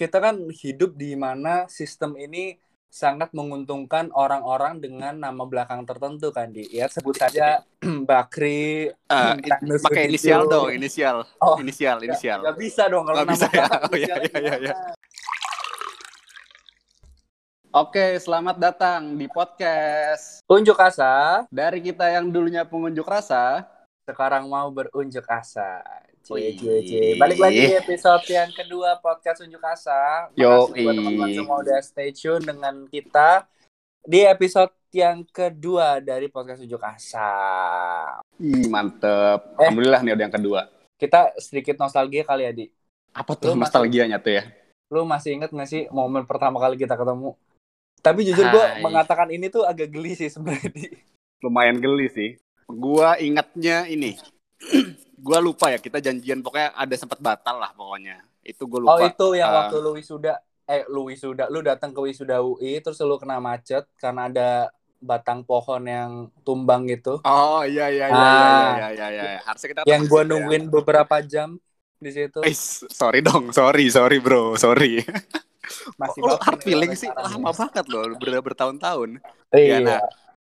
kita 0.00 0.16
kan 0.16 0.48
hidup 0.48 0.96
di 0.96 1.12
mana 1.12 1.68
sistem 1.68 2.16
ini 2.16 2.56
sangat 2.88 3.36
menguntungkan 3.36 4.08
orang-orang 4.16 4.80
dengan 4.80 5.12
nama 5.12 5.44
belakang 5.44 5.84
tertentu 5.84 6.32
kan 6.32 6.48
di 6.48 6.64
ya 6.72 6.88
sebut 6.88 7.20
saja 7.20 7.60
Bakri 8.08 8.88
uh, 9.12 9.36
pakai 9.84 10.08
inisial 10.08 10.48
dong 10.48 10.72
inisial 10.72 11.28
oh, 11.44 11.60
inisial 11.60 12.00
inisial 12.00 12.40
nggak 12.40 12.56
bisa 12.56 12.88
dong 12.88 13.04
kalau 13.04 13.28
nama 13.28 13.36
bisa 13.36 13.46
ya 13.52 13.68
oh, 13.68 13.92
iya, 13.92 14.14
iya, 14.24 14.38
iya, 14.40 14.56
iya. 14.72 14.76
Oke, 17.70 18.18
selamat 18.18 18.58
datang 18.58 19.14
di 19.14 19.30
podcast 19.30 20.42
Unjuk 20.50 20.74
Asa. 20.74 21.46
Dari 21.54 21.78
kita 21.78 22.10
yang 22.10 22.26
dulunya 22.26 22.66
pengunjuk 22.66 23.06
rasa, 23.06 23.62
sekarang 24.02 24.50
mau 24.50 24.74
berunjuk 24.74 25.22
asa. 25.30 25.78
Cie, 26.20 26.52
cie, 26.52 26.76
cie. 26.84 27.06
Balik 27.16 27.40
lagi 27.40 27.72
di 27.72 27.76
episode 27.80 28.20
yang 28.28 28.52
kedua 28.52 29.00
podcast 29.00 29.40
Unjuk 29.40 29.64
Asa. 29.64 30.28
Yo, 30.36 30.68
buat 30.68 30.92
teman-teman 30.92 31.32
semua 31.32 31.56
udah 31.64 31.80
stay 31.80 32.12
tune 32.12 32.44
dengan 32.44 32.84
kita 32.92 33.48
di 34.04 34.28
episode 34.28 34.68
yang 34.92 35.24
kedua 35.24 36.04
dari 36.04 36.28
podcast 36.28 36.60
Unjuk 36.60 36.84
Asa. 36.84 37.32
Ih, 38.36 38.68
mantep. 38.68 39.56
Eh, 39.56 39.64
Alhamdulillah 39.64 40.04
nih 40.04 40.12
udah 40.12 40.24
yang 40.28 40.36
kedua. 40.36 40.60
Kita 41.00 41.32
sedikit 41.40 41.80
nostalgia 41.80 42.28
kali 42.28 42.44
ya, 42.44 42.52
Di. 42.52 42.68
Apa 43.16 43.32
tuh 43.40 43.56
lu 43.56 43.64
nostalgianya 43.64 44.20
masih, 44.20 44.24
tuh 44.28 44.32
ya? 44.36 44.42
Lu 44.92 45.02
masih 45.08 45.30
inget 45.40 45.50
gak 45.50 45.70
sih 45.72 45.88
momen 45.88 46.28
pertama 46.28 46.60
kali 46.60 46.76
kita 46.76 47.00
ketemu? 47.00 47.32
Tapi 48.04 48.20
jujur 48.28 48.44
gue 48.44 48.64
mengatakan 48.84 49.32
ini 49.32 49.48
tuh 49.48 49.64
agak 49.64 49.88
geli 49.88 50.12
sih 50.12 50.28
sebenarnya. 50.28 51.00
Lumayan 51.40 51.80
geli 51.80 52.12
sih. 52.12 52.30
Gua 52.70 53.18
ingatnya 53.18 53.88
ini. 53.90 54.14
gua 55.26 55.38
lupa 55.40 55.68
ya 55.72 55.78
kita 55.80 56.00
janjian 56.00 56.40
pokoknya 56.40 56.72
ada 56.76 56.94
sempat 56.96 57.18
batal 57.20 57.60
lah 57.60 57.72
pokoknya. 57.76 58.20
Itu 58.40 58.64
gue 58.68 58.84
lupa. 58.84 58.96
Oh 58.96 59.00
itu 59.04 59.26
yang 59.36 59.50
uh, 59.52 59.56
waktu 59.64 59.76
lu 59.80 59.92
wisuda 59.96 60.40
eh 60.70 60.86
lu 60.86 61.10
wisuda 61.10 61.50
lu 61.50 61.60
datang 61.60 61.90
ke 61.90 62.00
wisuda 62.00 62.40
UI 62.40 62.78
terus 62.80 63.02
lu 63.02 63.18
kena 63.18 63.42
macet 63.42 63.84
karena 63.98 64.30
ada 64.30 64.50
batang 65.00 65.44
pohon 65.44 65.82
yang 65.84 66.10
tumbang 66.44 66.88
gitu. 66.88 67.20
Oh 67.24 67.64
iya 67.64 67.88
iya 67.88 68.06
iya 68.12 68.20
ah, 68.20 68.28
iya 68.28 68.60
iya 68.60 68.88
iya 68.88 69.06
iya. 69.08 69.22
iya. 69.36 69.40
Harusnya 69.44 69.68
kita 69.72 69.80
Yang 69.88 70.02
gua 70.08 70.22
ya. 70.22 70.28
nungguin 70.28 70.64
ya. 70.68 70.70
beberapa 70.70 71.16
jam 71.24 71.56
di 72.00 72.10
situ. 72.12 72.40
Eh, 72.44 72.56
sorry 72.88 73.20
dong, 73.20 73.52
sorry, 73.52 73.88
sorry 73.92 74.20
bro, 74.20 74.56
sorry. 74.56 75.04
masih 76.00 76.20
oh, 76.24 76.38
hard 76.40 76.60
feeling 76.62 76.92
sih 76.98 77.08
lama 77.10 77.50
banget 77.54 77.86
loh 77.86 78.02
ber 78.18 78.42
bertahun-tahun 78.42 79.22
iya 79.54 79.78
ya, 79.78 79.86
nah, 79.86 80.00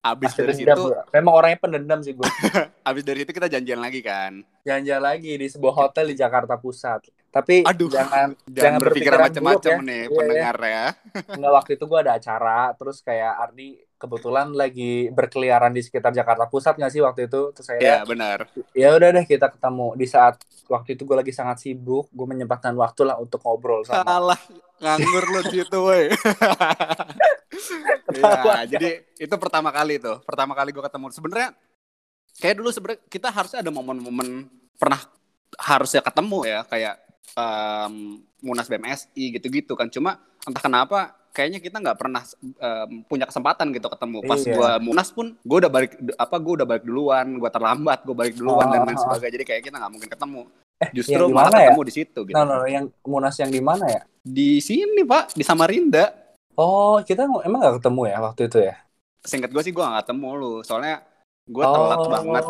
abis 0.02 0.34
dari 0.34 0.54
situ 0.58 0.82
memang 1.14 1.34
orangnya 1.38 1.60
pendendam 1.62 2.02
sih 2.02 2.18
gue 2.18 2.26
abis 2.90 3.04
dari 3.06 3.22
itu 3.22 3.32
kita 3.32 3.46
janjian 3.46 3.78
lagi 3.78 4.02
kan? 4.02 4.42
Janjian 4.66 5.02
lagi 5.02 5.38
di 5.38 5.48
sebuah 5.50 5.74
hotel 5.74 6.14
di 6.14 6.16
Jakarta 6.18 6.58
Pusat. 6.58 7.14
Tapi 7.32 7.64
Aduh, 7.64 7.88
jangan 7.88 8.36
jangan, 8.52 8.80
berpikir 8.82 9.14
macam-macam 9.14 9.78
ya. 9.78 9.88
nih 9.88 10.04
iya, 10.04 10.18
pendengar 10.18 10.58
ya. 10.60 10.70
ya. 10.70 10.86
Enggak 11.38 11.54
waktu 11.54 11.72
itu 11.78 11.84
gue 11.86 12.00
ada 12.02 12.14
acara 12.18 12.62
terus 12.76 12.98
kayak 13.06 13.34
Ardi 13.40 13.70
kebetulan 14.02 14.50
lagi 14.58 15.14
berkeliaran 15.14 15.72
di 15.72 15.86
sekitar 15.86 16.12
Jakarta 16.12 16.50
Pusat 16.50 16.82
nggak 16.82 16.92
sih 16.92 17.02
waktu 17.06 17.22
itu? 17.30 17.42
Terus 17.54 17.66
saya 17.70 17.80
ya 17.80 17.98
benar. 18.02 18.50
ya 18.74 18.98
udah 18.98 19.10
deh 19.14 19.26
kita 19.30 19.48
ketemu. 19.54 19.88
Di 19.96 20.08
saat 20.10 20.42
waktu 20.68 20.98
itu 20.98 21.06
gue 21.06 21.18
lagi 21.22 21.32
sangat 21.32 21.62
sibuk 21.62 22.10
gue 22.10 22.26
menyempatkan 22.26 22.74
waktu 22.74 23.06
lah 23.06 23.22
untuk 23.22 23.40
ngobrol 23.46 23.86
sama 23.86 24.02
Salah 24.02 24.42
nganggur 24.82 25.24
lu 25.30 25.40
di 25.46 25.62
situ 25.62 25.78
woi 25.78 26.10
ya, 28.16 28.66
jadi 28.68 28.90
itu 29.18 29.36
pertama 29.38 29.70
kali 29.70 29.98
tuh 29.98 30.20
pertama 30.26 30.54
kali 30.54 30.70
gue 30.74 30.84
ketemu 30.84 31.06
sebenarnya 31.14 31.50
kayak 32.40 32.56
dulu 32.58 32.70
sebenarnya 32.72 33.02
kita 33.08 33.28
harusnya 33.30 33.60
ada 33.64 33.72
momen-momen 33.72 34.50
pernah 34.76 35.02
harusnya 35.60 36.02
ketemu 36.02 36.40
ya 36.48 36.60
kayak 36.66 36.96
um, 37.36 38.24
munas 38.42 38.68
BMSI 38.68 39.38
gitu-gitu 39.38 39.76
kan 39.76 39.92
cuma 39.92 40.18
entah 40.48 40.64
kenapa 40.64 41.14
kayaknya 41.32 41.64
kita 41.64 41.80
nggak 41.80 41.98
pernah 42.00 42.24
um, 42.42 43.08
punya 43.08 43.24
kesempatan 43.30 43.72
gitu 43.72 43.88
ketemu 43.88 44.18
pas 44.28 44.42
iya. 44.44 44.52
gue 44.52 44.72
munas 44.84 45.10
pun 45.14 45.38
gue 45.40 45.58
udah 45.64 45.72
balik 45.72 45.96
apa 46.20 46.36
gue 46.42 46.54
udah 46.60 46.68
balik 46.68 46.84
duluan 46.84 47.28
gue 47.40 47.50
terlambat 47.52 48.04
gue 48.04 48.16
balik 48.16 48.36
duluan 48.36 48.68
oh. 48.68 48.72
dan 48.74 48.84
lain 48.84 49.00
sebagainya 49.00 49.34
jadi 49.40 49.46
kayak 49.48 49.62
kita 49.70 49.76
nggak 49.80 49.94
mungkin 49.94 50.10
ketemu 50.12 50.44
Eh, 50.82 50.90
Justru 50.98 51.30
malah 51.30 51.54
ya? 51.54 51.70
ketemu 51.70 51.82
di 51.86 51.94
situ 51.94 52.20
gitu. 52.26 52.34
No, 52.34 52.42
no, 52.42 52.54
no, 52.58 52.66
yang 52.66 52.90
Munas 53.06 53.38
yang 53.38 53.54
di 53.54 53.62
mana 53.62 53.86
ya? 53.86 54.02
Di 54.26 54.58
sini, 54.58 55.06
Pak, 55.06 55.38
di 55.38 55.46
Samarinda. 55.46 56.10
Oh, 56.62 57.02
kita 57.02 57.26
emang 57.26 57.60
gak 57.66 57.82
ketemu 57.82 58.02
ya 58.06 58.18
waktu 58.22 58.42
itu 58.46 58.58
ya? 58.62 58.76
Singkat 59.26 59.50
gue 59.50 59.62
sih 59.66 59.74
gue 59.74 59.82
gak 59.82 60.06
ketemu 60.06 60.30
lu. 60.38 60.54
Soalnya 60.62 61.02
gue 61.50 61.66
oh. 61.66 61.74
telat 61.74 62.00
banget. 62.06 62.46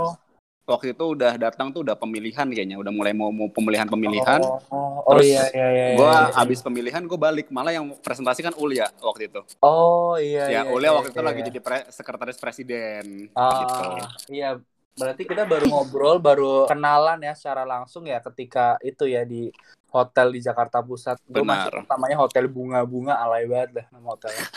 Waktu 0.61 0.93
itu 0.93 1.03
udah 1.17 1.35
datang 1.41 1.73
tuh 1.73 1.83
udah 1.83 1.97
pemilihan 1.97 2.47
kayaknya, 2.47 2.77
udah 2.77 2.93
mulai 2.93 3.11
mau, 3.15 3.33
mau 3.33 3.49
pemilihan 3.49 3.89
pemilihan. 3.89 4.39
Oh, 4.45 4.61
oh, 4.71 5.03
oh 5.03 5.11
Terus 5.17 5.33
iya 5.33 5.43
iya 5.51 5.67
iya. 5.73 5.85
Gue 5.97 6.05
iya, 6.05 6.21
iya. 6.31 6.37
abis 6.37 6.59
pemilihan 6.61 7.01
gue 7.07 7.19
balik, 7.19 7.47
malah 7.49 7.73
yang 7.73 7.91
presentasi 7.97 8.45
kan 8.45 8.53
Ulya 8.55 8.87
waktu 9.01 9.31
itu. 9.31 9.41
Oh 9.63 10.15
iya. 10.21 10.47
Ya 10.47 10.61
iya, 10.61 10.61
Ulya 10.69 10.91
iya, 10.91 10.95
waktu 10.95 11.09
iya, 11.11 11.15
itu 11.17 11.21
iya. 11.23 11.27
lagi 11.27 11.41
jadi 11.49 11.59
pre 11.59 11.79
sekretaris 11.89 12.37
presiden. 12.39 13.31
Ah, 13.33 13.57
gitu. 13.57 13.83
Iya 14.31 14.49
Berarti 14.91 15.23
kita 15.23 15.47
baru 15.47 15.65
ngobrol, 15.71 16.17
baru 16.19 16.53
kenalan 16.67 17.23
ya 17.23 17.31
secara 17.31 17.63
langsung 17.63 18.03
ya 18.03 18.19
ketika 18.19 18.75
itu 18.83 19.07
ya 19.07 19.23
di 19.23 19.47
hotel 19.91 20.31
di 20.31 20.39
Jakarta 20.39 20.79
Pusat. 20.79 21.19
Gue 21.27 21.43
masih 21.43 21.83
namanya 21.85 22.17
Hotel 22.23 22.47
Bunga-Bunga 22.47 23.19
alay 23.19 23.45
banget 23.45 23.83
lah 23.83 23.85
nama 23.91 24.07
hotelnya. 24.15 24.47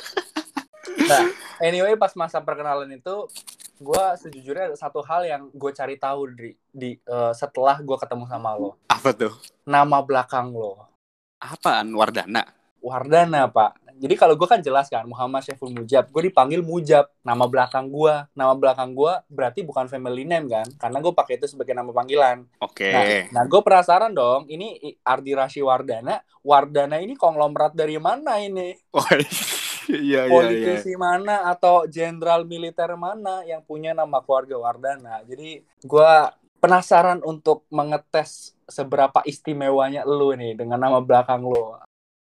nah, 1.10 1.22
anyway 1.58 1.98
pas 1.98 2.14
masa 2.14 2.38
perkenalan 2.38 2.88
itu 2.94 3.26
gue 3.82 4.04
sejujurnya 4.22 4.70
ada 4.72 4.76
satu 4.78 5.02
hal 5.02 5.26
yang 5.26 5.42
gue 5.50 5.70
cari 5.74 5.98
tahu 5.98 6.30
di, 6.30 6.54
di 6.70 6.94
uh, 7.10 7.34
setelah 7.34 7.82
gue 7.82 7.96
ketemu 7.98 8.24
sama 8.30 8.54
lo. 8.54 8.78
Apa 8.86 9.10
tuh? 9.10 9.34
Nama 9.66 9.98
belakang 10.00 10.54
lo. 10.54 10.86
Apaan? 11.42 11.90
Wardana? 11.92 12.46
Wardana, 12.84 13.48
Pak. 13.48 13.80
Jadi 13.94 14.14
kalau 14.18 14.34
gue 14.34 14.44
kan 14.44 14.58
jelas 14.58 14.90
kan 14.90 15.06
Muhammad 15.06 15.46
Syaful 15.46 15.70
Mujab. 15.70 16.10
Gue 16.10 16.28
dipanggil 16.28 16.60
Mujab. 16.60 17.08
Nama 17.22 17.44
belakang 17.46 17.88
gue 17.88 18.14
nama 18.34 18.52
belakang 18.52 18.90
gue 18.92 19.12
berarti 19.30 19.62
bukan 19.62 19.86
family 19.86 20.26
name 20.26 20.50
kan? 20.50 20.66
Karena 20.76 20.98
gue 20.98 21.12
pakai 21.14 21.38
itu 21.38 21.46
sebagai 21.46 21.72
nama 21.72 21.94
panggilan. 21.94 22.42
Oke. 22.58 22.90
Okay. 22.90 23.30
nah, 23.30 23.40
nah 23.40 23.44
gue 23.46 23.60
penasaran 23.62 24.10
dong 24.10 24.50
ini 24.50 24.98
Ardi 25.06 25.32
Rashi 25.32 25.62
Wardana 25.62 26.18
Wardana 26.44 27.00
ini 27.00 27.16
konglomerat 27.16 27.72
dari 27.72 27.96
mana 27.96 28.38
ini? 28.42 28.74
Oh, 29.84 30.00
iya, 30.00 30.24
iya, 30.24 30.32
politisi 30.32 30.96
iya. 30.96 31.00
mana 31.00 31.44
atau 31.44 31.84
jenderal 31.84 32.48
militer 32.48 32.88
mana 32.96 33.44
yang 33.44 33.60
punya 33.60 33.92
nama 33.92 34.24
keluarga 34.24 34.56
Wardana? 34.56 35.20
Jadi 35.28 35.60
gue 35.60 36.12
penasaran 36.56 37.20
untuk 37.20 37.68
mengetes 37.68 38.56
seberapa 38.64 39.20
istimewanya 39.28 40.08
lu 40.08 40.32
nih 40.32 40.56
dengan 40.56 40.80
nama 40.80 41.04
belakang 41.04 41.44
lu 41.44 41.76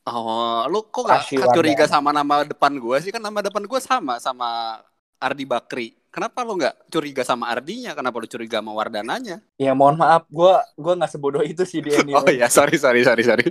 Oh, 0.10 0.66
lu 0.68 0.82
kok 0.90 1.06
gak 1.06 1.30
curiga 1.54 1.86
sama 1.86 2.10
nama 2.10 2.42
depan 2.42 2.74
gue 2.76 2.98
sih? 3.02 3.12
Kan 3.14 3.22
nama 3.22 3.46
depan 3.46 3.64
gue 3.64 3.80
sama 3.80 4.18
sama 4.18 4.82
Ardi 5.20 5.46
Bakri. 5.46 5.88
Kenapa 6.10 6.42
lu 6.42 6.58
nggak 6.58 6.90
curiga 6.90 7.22
sama 7.22 7.54
Ardinya? 7.54 7.94
Kenapa 7.94 8.18
lu 8.18 8.26
curiga 8.26 8.58
sama 8.58 8.74
Wardananya? 8.74 9.46
Ya 9.62 9.78
mohon 9.78 9.94
maaf, 9.94 10.26
gue 10.26 10.54
gua 10.74 10.94
nggak 10.98 11.12
sebodoh 11.14 11.46
itu 11.46 11.62
sih 11.70 11.86
dia 11.86 12.02
Oh 12.18 12.26
ya, 12.26 12.50
sorry 12.50 12.82
sorry 12.82 13.06
sorry 13.06 13.22
sorry. 13.22 13.46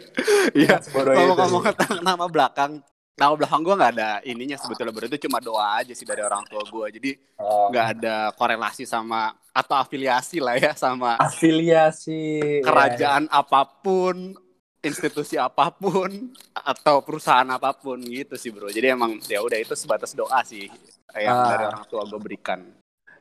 Iya. 0.58 0.82
Ngomong-ngomong 0.90 1.62
nama 2.02 2.26
belakang, 2.26 2.82
nama 3.14 3.32
belakang 3.38 3.62
gue 3.62 3.74
nggak 3.78 3.92
ada 3.94 4.10
ininya 4.26 4.58
sebetulnya 4.58 4.90
berarti 4.90 5.22
cuma 5.22 5.38
doa 5.38 5.78
aja 5.78 5.94
sih 5.94 6.02
dari 6.02 6.18
orang 6.18 6.42
tua 6.50 6.66
gue. 6.66 6.86
Jadi 6.98 7.10
oh. 7.38 7.70
nggak 7.70 7.86
oh. 7.86 7.92
ada 7.94 8.16
korelasi 8.34 8.82
sama 8.90 9.38
atau 9.54 9.74
afiliasi 9.78 10.38
lah 10.38 10.54
ya 10.54 10.72
sama 10.78 11.18
afiliasi 11.18 12.62
kerajaan 12.62 13.26
ya, 13.26 13.30
ya. 13.30 13.42
apa 13.42 13.60
pun 13.82 14.38
institusi 14.78 15.34
apa 15.34 15.74
pun 15.74 16.30
atau 16.54 17.02
perusahaan 17.02 17.46
apa 17.50 17.74
pun 17.74 17.98
gitu 17.98 18.38
sih 18.38 18.54
bro 18.54 18.70
jadi 18.70 18.94
emang 18.94 19.18
ya 19.26 19.42
udah 19.42 19.58
itu 19.58 19.74
sebatas 19.74 20.14
doa 20.14 20.38
sih 20.46 20.70
yang 21.18 21.34
ah. 21.34 21.46
dari 21.50 21.64
orang 21.66 21.84
tua 21.90 22.02
gue 22.06 22.20
berikan 22.22 22.62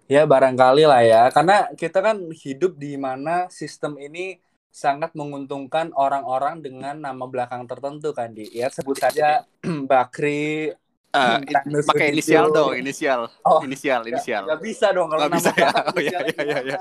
ya 0.05 0.23
barangkali 0.29 0.83
lah 0.85 1.01
ya 1.01 1.23
karena 1.33 1.67
kita 1.73 1.99
kan 1.99 2.17
hidup 2.29 2.77
di 2.77 2.93
mana 2.95 3.49
sistem 3.49 3.97
ini 3.97 4.37
sangat 4.69 5.17
menguntungkan 5.17 5.89
orang-orang 5.97 6.61
dengan 6.61 7.01
nama 7.01 7.25
belakang 7.25 7.65
tertentu 7.65 8.13
kan 8.13 8.29
di 8.29 8.45
ya 8.53 8.69
sebut 8.69 9.01
saja 9.01 9.41
Bakri 9.89 10.73
Uh, 11.07 11.39
pakai 11.87 12.13
inisial 12.13 12.51
dong, 12.51 12.75
inisial, 12.77 13.31
oh, 13.47 13.63
inisial, 13.63 14.03
inisial. 14.05 14.43
Gak, 14.43 14.59
bisa 14.61 14.91
dong 14.91 15.07
kalau 15.07 15.31
bisa 15.31 15.49
ya. 15.55 15.71
Oh 15.95 15.97
iya 16.03 16.19
iya 16.19 16.41
iya 16.43 16.59
iya. 16.61 16.77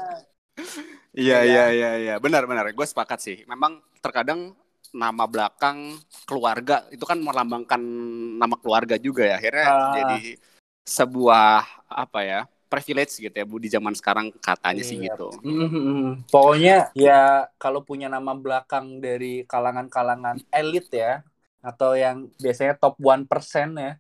Iya 1.17 1.39
iya 1.47 1.65
iya 1.73 1.91
iya, 1.97 2.15
benar 2.21 2.45
benar. 2.45 2.69
Gue 2.75 2.85
sepakat 2.85 3.23
sih. 3.23 3.47
Memang 3.49 3.81
terkadang 4.03 4.53
nama 4.97 5.29
belakang 5.29 6.01
keluarga 6.25 6.89
itu 6.89 7.05
kan 7.05 7.21
melambangkan 7.21 7.81
nama 8.41 8.57
keluarga 8.57 8.97
juga 8.97 9.29
ya 9.29 9.37
akhirnya 9.37 9.67
uh, 9.69 9.93
jadi 9.93 10.21
sebuah 10.89 11.85
apa 11.85 12.21
ya 12.25 12.41
privilege 12.67 13.21
gitu 13.21 13.31
ya 13.37 13.47
bu 13.47 13.61
di 13.61 13.71
zaman 13.71 13.95
sekarang 13.95 14.33
katanya 14.43 14.83
iya. 14.83 14.89
sih 14.91 14.97
gitu. 14.99 15.29
Mm-hmm. 15.45 16.27
Pokoknya 16.33 16.91
ya 16.99 17.47
kalau 17.63 17.87
punya 17.87 18.11
nama 18.11 18.35
belakang 18.35 18.99
dari 18.99 19.47
kalangan-kalangan 19.47 20.43
elit 20.51 20.91
ya 20.91 21.23
atau 21.63 21.95
yang 21.95 22.31
biasanya 22.39 22.75
top 22.79 22.99
one 22.99 23.27
persen 23.27 23.75
ya 23.79 23.93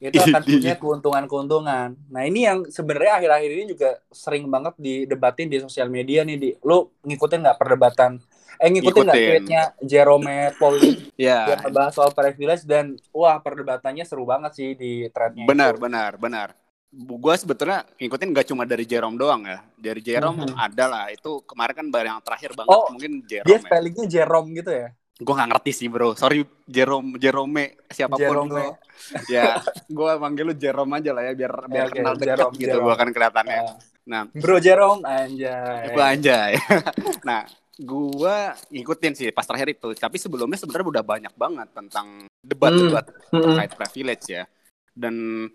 itu 0.00 0.16
akan 0.16 0.42
punya 0.48 0.74
keuntungan-keuntungan. 0.80 1.88
Nah 2.08 2.22
ini 2.24 2.48
yang 2.48 2.64
sebenarnya 2.72 3.20
akhir-akhir 3.20 3.50
ini 3.52 3.64
juga 3.68 4.00
sering 4.08 4.48
banget 4.48 4.74
didebatin 4.80 5.52
di 5.52 5.60
sosial 5.60 5.92
media 5.92 6.24
nih 6.24 6.36
di. 6.40 6.50
Lu 6.64 6.88
ngikutin 7.04 7.44
nggak 7.44 7.60
perdebatan? 7.60 8.16
Eh 8.60 8.68
ngikutin 8.72 9.04
nggak 9.04 9.20
tweetnya 9.20 9.62
Jerome 9.84 10.52
Pauline 10.56 11.12
yeah. 11.20 11.52
yang 11.52 11.60
membahas 11.68 11.92
soal 11.96 12.12
privilege 12.12 12.64
dan 12.64 12.96
wah 13.12 13.36
perdebatannya 13.40 14.04
seru 14.08 14.24
banget 14.24 14.56
sih 14.56 14.68
di 14.72 15.08
threadnya. 15.12 15.44
Benar, 15.44 15.76
itu. 15.76 15.84
benar, 15.84 16.12
benar. 16.16 16.48
Gue 16.90 17.34
sebetulnya 17.38 17.86
ngikutin 18.02 18.34
gak 18.34 18.50
cuma 18.50 18.66
dari 18.66 18.82
Jerome 18.82 19.14
doang 19.14 19.46
ya. 19.46 19.62
Dari 19.78 20.02
Jerome 20.02 20.42
mm 20.42 20.48
-hmm. 20.52 20.58
ada 20.58 20.84
lah. 20.90 21.04
Itu 21.14 21.46
kemarin 21.46 21.86
kan 21.86 21.86
yang 21.86 22.18
terakhir 22.18 22.50
banget 22.58 22.74
oh, 22.74 22.90
mungkin 22.90 23.22
Jerome. 23.30 23.46
Dia 23.46 23.58
spellingnya 23.62 24.06
ya. 24.10 24.10
Jerome 24.10 24.48
gitu 24.58 24.70
ya? 24.74 24.88
Gue 25.20 25.34
gak 25.36 25.50
ngerti 25.52 25.70
sih 25.76 25.88
bro. 25.92 26.16
Sorry 26.16 26.40
Jerome 26.64 27.20
Jerome 27.20 27.76
siapa 27.86 28.16
pun. 28.16 28.24
Jerome. 28.24 28.50
lo. 28.50 28.66
Ya 29.32 29.60
gue 29.88 30.12
manggil 30.20 30.44
lu 30.48 30.54
Jerome 30.56 30.92
aja 30.96 31.10
lah 31.12 31.22
ya 31.24 31.32
biar 31.32 31.52
biar 31.68 31.86
okay, 31.88 31.96
kenal 32.00 32.14
dekat 32.16 32.28
Jerome, 32.36 32.54
gitu 32.56 32.68
Jerome. 32.68 32.84
gue 32.84 32.94
kan 32.96 33.08
kelihatannya. 33.12 33.60
Uh, 33.60 33.74
nah. 34.04 34.22
Bro 34.32 34.56
Jerome 34.60 35.02
anjay. 35.04 35.84
Gue 35.92 36.04
anjay. 36.04 36.52
Nah 37.28 37.40
gue 37.80 38.36
ngikutin 38.72 39.12
sih 39.16 39.28
pas 39.32 39.44
terakhir 39.44 39.72
itu. 39.72 39.88
Tapi 39.94 40.16
sebelumnya 40.16 40.60
sebenarnya 40.60 40.88
udah 41.00 41.04
banyak 41.04 41.34
banget 41.36 41.68
tentang 41.72 42.06
debat-debat 42.40 43.04
Hmm. 43.32 43.40
terkait 43.44 43.72
privilege 43.76 44.26
ya. 44.28 44.44
Dan 44.92 45.46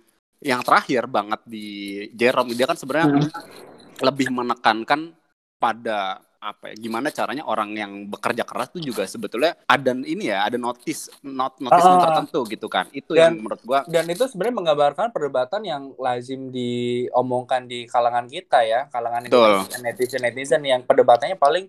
yang 0.41 0.61
terakhir 0.61 1.05
banget 1.05 1.41
di 1.45 1.67
Jerome 2.13 2.53
dia 2.53 2.65
kan 2.65 2.77
sebenarnya 2.77 3.07
Hmm. 3.13 3.29
lebih 4.01 4.27
menekankan 4.29 5.13
pada 5.55 6.24
apa 6.45 6.69
ya 6.69 6.75
gimana 6.77 7.09
caranya 7.09 7.41
orang 7.41 7.73
yang 7.73 8.05
bekerja 8.05 8.45
keras 8.45 8.69
tuh 8.69 8.77
juga 8.77 9.01
sebetulnya 9.09 9.57
ada 9.65 9.97
ini 9.97 10.29
ya 10.29 10.45
ada 10.45 10.61
notice 10.61 11.09
not 11.25 11.57
notice 11.57 11.81
Ah. 11.81 12.05
tertentu 12.05 12.45
gitu 12.45 12.69
kan 12.69 12.85
itu 12.93 13.17
Dan- 13.17 13.33
yang 13.33 13.33
menurut 13.41 13.61
gua 13.65 13.81
dan 13.89 14.05
itu 14.05 14.29
sebenarnya 14.29 14.55
menggambarkan 14.61 15.09
perdebatan 15.09 15.61
yang 15.65 15.83
lazim 15.97 16.53
diomongkan 16.53 17.65
di 17.65 17.89
kalangan 17.89 18.29
kita 18.29 18.61
ya 18.61 18.85
kalangan 18.93 19.25
Betul. 19.25 19.65
netizen 19.81 20.21
netizen 20.21 20.61
yang 20.61 20.85
perdebatannya 20.85 21.33
paling 21.33 21.65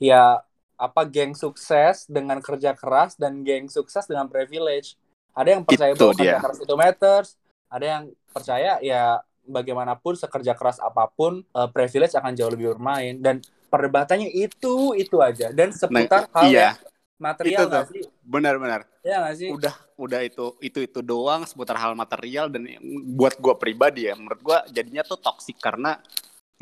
ya 0.00 0.40
apa 0.74 1.04
geng 1.04 1.36
sukses 1.36 2.08
dengan 2.08 2.40
kerja 2.40 2.72
keras 2.72 3.14
dan 3.14 3.44
geng 3.44 3.68
sukses 3.68 4.08
dengan 4.08 4.26
privilege 4.26 4.96
ada 5.36 5.52
yang 5.52 5.62
percaya 5.68 5.92
Itu 5.92 6.10
bahwa 6.10 6.16
kerja 6.16 6.40
keras 6.40 6.58
itu 6.64 6.74
matters 6.74 7.28
ada 7.68 7.84
yang 7.84 8.02
percaya 8.32 8.80
ya 8.80 9.20
bagaimanapun 9.44 10.16
sekerja 10.16 10.56
keras 10.56 10.80
apa 10.80 11.12
pun 11.12 11.44
eh, 11.44 11.68
privilege 11.68 12.16
akan 12.16 12.32
jauh 12.32 12.48
lebih 12.48 12.72
bermain 12.74 13.20
dan 13.20 13.44
perdebatannya 13.74 14.30
itu 14.30 14.94
itu 14.94 15.16
aja. 15.18 15.50
Dan 15.50 15.74
seputar 15.74 16.30
hal 16.30 16.46
iya. 16.46 16.62
yang 16.62 16.76
material 17.18 17.66
Itu 17.66 17.80
sih? 17.90 18.02
Benar-benar. 18.22 18.86
Ya 19.02 19.18
nggak 19.26 19.34
sih? 19.34 19.48
Udah 19.50 19.74
udah 19.98 20.20
itu 20.22 20.54
itu 20.62 20.78
itu 20.86 21.00
doang 21.02 21.42
seputar 21.42 21.74
hal 21.74 21.98
material 21.98 22.46
dan 22.46 22.70
buat 23.18 23.34
gua 23.42 23.58
pribadi 23.58 24.06
ya. 24.06 24.14
Menurut 24.14 24.38
gua 24.38 24.62
jadinya 24.70 25.02
tuh 25.02 25.18
toksik 25.18 25.58
karena 25.58 25.98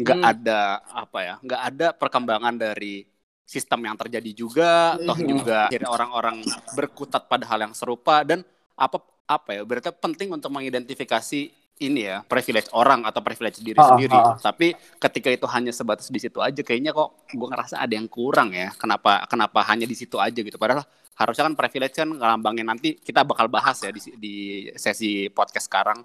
nggak 0.01 0.19
Hmm. 0.19 0.33
ada 0.33 0.81
apa 0.89 1.19
ya 1.21 1.35
nggak 1.45 1.63
ada 1.69 1.87
perkembangan 1.93 2.57
dari 2.57 3.05
sistem 3.45 3.85
yang 3.85 3.97
terjadi 4.01 4.33
juga 4.33 4.97
toh 4.97 5.13
Hmm. 5.21 5.29
juga 5.29 5.69
akhirnya 5.69 5.93
orang-orang 5.93 6.37
berkutat 6.73 7.29
pada 7.29 7.45
hal 7.45 7.61
yang 7.69 7.77
serupa. 7.77 8.25
Dan 8.25 8.41
apa 8.73 9.05
apa 9.29 9.51
ya 9.53 9.63
berarti 9.69 9.93
penting 9.93 10.33
untuk 10.33 10.49
mengidentifikasi 10.49 11.62
ini 11.83 12.07
ya 12.07 12.23
privilege 12.23 12.71
orang 12.71 13.03
atau 13.03 13.19
privilege 13.19 13.59
diri 13.59 13.77
Ah, 13.77 13.89
sendiri. 13.91 14.15
ah, 14.15 14.33
ah. 14.33 14.37
tapi 14.37 14.73
ketika 14.97 15.29
itu 15.29 15.47
hanya 15.47 15.71
sebatas 15.71 16.07
di 16.07 16.17
situ 16.17 16.39
aja 16.39 16.61
kayaknya 16.61 16.91
kok 16.91 17.27
gua 17.33 17.49
ngerasa 17.51 17.79
ada 17.79 17.93
yang 17.93 18.07
kurang 18.07 18.51
ya. 18.51 18.71
Kenapa 18.75 19.27
kenapa 19.27 19.61
hanya 19.67 19.85
di 19.85 19.93
situ 19.93 20.17
aja 20.17 20.37
gitu. 20.37 20.57
Padahal 20.57 20.83
harusnya 21.13 21.45
kan 21.47 21.55
privilege 21.55 21.95
kan 21.95 22.09
ngelambangin 22.09 22.65
nanti 22.65 22.97
kita 22.97 23.21
bakal 23.23 23.47
bahas 23.47 23.79
ya 23.79 23.91
di, 23.91 24.01
di 24.17 24.35
sesi 24.75 25.27
podcast 25.29 25.67
sekarang. 25.67 26.01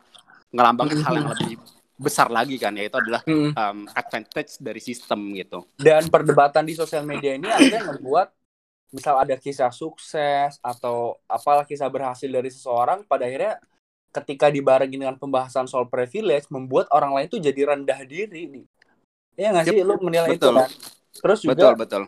Ngelambangin 0.49 0.99
hal 1.01 1.13
yang 1.15 1.29
lebih 1.29 1.59
besar 1.95 2.29
lagi 2.29 2.55
kan 2.55 2.71
yaitu 2.73 2.93
adalah 2.93 3.25
Hmm. 3.25 3.51
um, 3.51 3.77
advantage 3.91 4.57
dari 4.57 4.77
sistem 4.77 5.33
gitu. 5.33 5.65
Dan 5.75 6.07
perdebatan 6.07 6.61
di 6.61 6.73
sosial 6.73 7.01
media 7.03 7.33
ini 7.33 7.47
akhirnya 7.47 7.89
membuat 7.89 8.31
misal 8.87 9.19
ada 9.19 9.35
kisah 9.35 9.67
sukses 9.67 10.61
atau 10.61 11.19
apalah 11.25 11.67
kisah 11.67 11.87
berhasil 11.87 12.25
dari 12.25 12.47
seseorang 12.47 13.03
pada 13.03 13.27
akhirnya 13.27 13.59
ketika 14.17 14.49
dibarengin 14.49 14.97
dengan 14.97 15.17
pembahasan 15.17 15.69
soal 15.69 15.85
privilege 15.85 16.49
membuat 16.49 16.89
orang 16.89 17.13
lain 17.13 17.27
tuh 17.29 17.37
jadi 17.37 17.73
rendah 17.75 18.01
diri 18.03 18.49
nih. 18.49 18.65
Iya 19.37 19.47
nggak 19.53 19.65
sih? 19.69 19.77
Yep, 19.77 19.85
lu 19.85 19.95
menilai 20.01 20.33
betul. 20.33 20.53
itu 20.53 20.57
kan? 20.57 20.69
Terus 21.17 21.39
juga 21.45 21.53
betul 21.53 21.73
betul. 21.77 22.03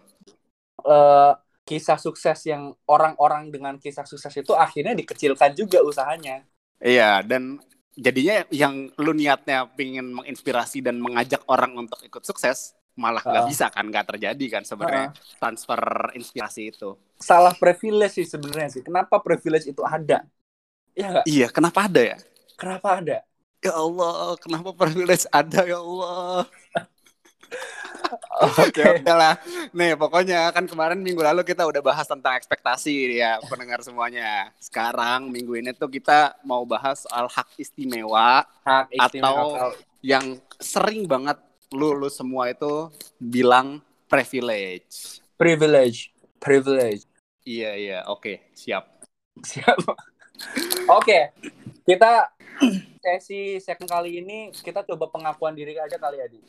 eh, 0.82 1.34
kisah 1.64 2.00
sukses 2.02 2.40
yang 2.50 2.74
orang-orang 2.90 3.54
dengan 3.54 3.78
kisah 3.78 4.02
sukses 4.04 4.34
itu 4.34 4.58
akhirnya 4.58 4.98
dikecilkan 4.98 5.54
juga 5.54 5.86
usahanya. 5.86 6.42
Iya 6.82 7.22
dan 7.22 7.62
jadinya 7.94 8.48
yang 8.50 8.90
lu 8.98 9.12
niatnya 9.14 9.68
pengen 9.76 10.16
menginspirasi 10.16 10.82
dan 10.82 10.98
mengajak 10.98 11.44
orang 11.46 11.76
untuk 11.78 12.00
ikut 12.02 12.24
sukses 12.24 12.74
malah 12.96 13.22
nggak 13.22 13.44
Ah. 13.44 13.48
bisa 13.48 13.66
kan? 13.70 13.86
Nggak 13.86 14.16
terjadi 14.16 14.46
kan 14.50 14.64
sebenarnya 14.66 15.14
transfer 15.38 15.80
inspirasi 16.16 16.74
itu. 16.74 16.98
Salah 17.20 17.54
privilege 17.54 18.18
sih 18.18 18.28
sebenarnya 18.28 18.70
sih. 18.74 18.82
Kenapa 18.82 19.20
privilege 19.22 19.70
itu 19.70 19.84
ada 19.86 20.26
ya 21.00 21.08
nggak 21.10 21.26
iya 21.26 21.48
kenapa 21.48 21.88
ada 21.88 22.02
ya 22.04 22.18
kenapa 22.54 22.88
ada 23.00 23.18
ya 23.60 23.72
Allah 23.74 24.36
kenapa 24.36 24.70
privilege 24.76 25.24
ada 25.32 25.64
ya 25.64 25.80
Allah 25.80 26.44
oke 28.40 28.60
Oke, 28.70 28.82
oke 28.82 29.12
lah. 29.12 29.36
Nih, 29.70 29.94
pokoknya 29.94 30.50
kan 30.50 30.64
kemarin 30.64 31.02
minggu 31.02 31.20
lalu 31.20 31.44
kita 31.44 31.66
udah 31.66 31.82
bahas 31.84 32.08
tentang 32.08 32.38
ekspektasi 32.38 33.20
ya 33.20 33.36
pendengar 33.46 33.82
semuanya. 33.82 34.54
Sekarang 34.58 35.28
minggu 35.28 35.60
ini 35.60 35.76
tuh 35.76 35.92
kita 35.92 36.40
mau 36.42 36.64
bahas 36.64 37.04
soal 37.04 37.28
hak 37.28 37.58
istimewa 37.58 38.48
hak 38.64 38.96
Atau- 38.96 39.76
yang 40.00 40.40
sering 40.56 41.04
banget 41.04 41.36
lu 41.70 41.92
lu 41.92 42.08
semua 42.08 42.48
itu 42.48 42.88
bilang 43.20 43.84
privilege. 44.08 45.20
privilege 45.36 46.10
privilege 46.40 47.04
Iya, 47.44 47.72
iya. 47.76 48.00
Oke, 48.08 48.46
siap. 48.54 48.88
siap 49.44 49.80
oke 50.90 51.20
kita 51.84 52.30
sesi 53.00 53.58
second 53.58 53.88
kali 53.88 54.20
ini 54.20 54.38
kita 54.52 54.84
coba 54.84 55.08
pengakuan 55.08 55.54
diri 55.54 55.76
aja 55.76 55.96
kali 55.96 56.18
ya 56.18 56.28
di 56.28 56.40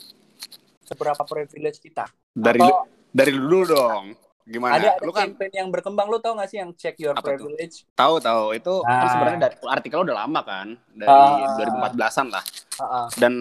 seberapa 0.83 1.23
privilege 1.23 1.79
kita 1.79 2.11
Dari 2.29 2.59
Atau 2.59 2.87
dari 3.11 3.31
dulu 3.33 3.61
dong. 3.65 4.05
Gimana? 4.43 4.73
ada 4.75 4.89
ada 4.93 5.03
lu 5.03 5.11
kan 5.11 5.31
campaign 5.31 5.53
yang 5.53 5.69
berkembang 5.69 6.07
lu 6.07 6.19
tau 6.19 6.35
gak 6.35 6.47
sih 6.47 6.59
yang 6.59 6.75
check 6.75 6.99
your 6.99 7.11
Apa 7.13 7.23
tuh? 7.23 7.47
privilege 7.47 7.87
tahu 7.93 8.19
tahu 8.19 8.51
itu 8.53 8.75
kan 8.83 8.91
Ah. 8.97 9.07
sebenarnya 9.09 9.41
dari 9.41 9.55
artikel 9.65 9.99
udah 10.01 10.17
lama 10.17 10.41
kan 10.43 10.67
dari 10.91 11.07
Ah. 11.07 11.55
2014-an 11.55 12.27
lah. 12.29 12.45
Ah, 12.73 12.83
ah. 12.83 13.07
dan 13.13 13.35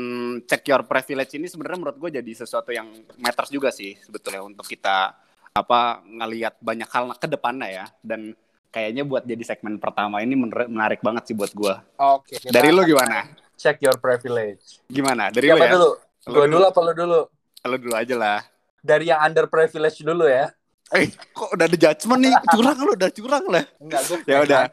check 0.44 0.62
your 0.64 0.82
privilege 0.84 1.34
ini 1.34 1.46
sebenarnya 1.46 1.80
menurut 1.80 1.98
gue 1.98 2.10
jadi 2.16 2.32
sesuatu 2.36 2.70
yang 2.70 2.86
matters 3.18 3.50
juga 3.50 3.70
sih 3.70 3.98
sebetulnya 3.98 4.42
untuk 4.44 4.64
kita 4.64 5.18
apa 5.52 5.80
ngelihat 6.04 6.62
banyak 6.62 6.86
hal 6.88 7.10
ke 7.16 7.26
depannya 7.26 7.70
ya 7.72 7.86
dan 8.00 8.38
kayaknya 8.70 9.04
buat 9.06 9.26
jadi 9.26 9.44
segmen 9.44 9.82
pertama 9.82 10.22
ini 10.22 10.38
menarik 10.70 11.02
banget 11.02 11.30
sih 11.32 11.36
buat 11.36 11.52
gue 11.54 11.74
oke 11.98 12.34
kita 12.38 12.54
dari 12.54 12.70
lu 12.70 12.86
gimana? 12.86 13.26
check 13.60 13.84
your 13.84 14.00
privilege. 14.00 14.80
Gimana? 14.88 15.28
Dari 15.28 15.52
siapa 15.52 15.60
lu 15.60 15.68
ya? 15.68 15.72
dulu? 15.76 15.90
Lu 15.92 16.32
gue 16.32 16.46
dulu. 16.48 16.56
dulu 16.56 16.64
apa 16.64 16.80
lu 16.80 16.94
dulu? 16.96 17.22
Lu 17.68 17.76
dulu 17.76 17.96
aja 18.00 18.16
lah. 18.16 18.40
Dari 18.80 19.12
yang 19.12 19.20
under 19.20 19.46
privilege 19.52 20.00
dulu 20.00 20.24
ya. 20.24 20.48
Eh 20.96 21.12
kok 21.12 21.54
udah 21.54 21.68
ada 21.68 21.78
judgement 21.78 22.22
nih? 22.24 22.34
Curang 22.56 22.78
lu 22.80 22.92
udah 22.96 23.10
curang 23.12 23.46
lah. 23.52 23.66
Enggak 23.78 24.02
gue 24.08 24.18
Ya 24.26 24.38
udah. 24.42 24.64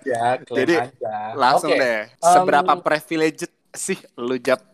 Jadi, 0.47 0.75
aja. 0.79 1.15
langsung 1.35 1.75
Oke, 1.75 1.83
deh. 1.83 2.01
Um, 2.23 2.33
seberapa 2.39 2.73
privileged 2.81 3.51
sih 3.77 3.99
lu 4.17 4.41
jap 4.41 4.65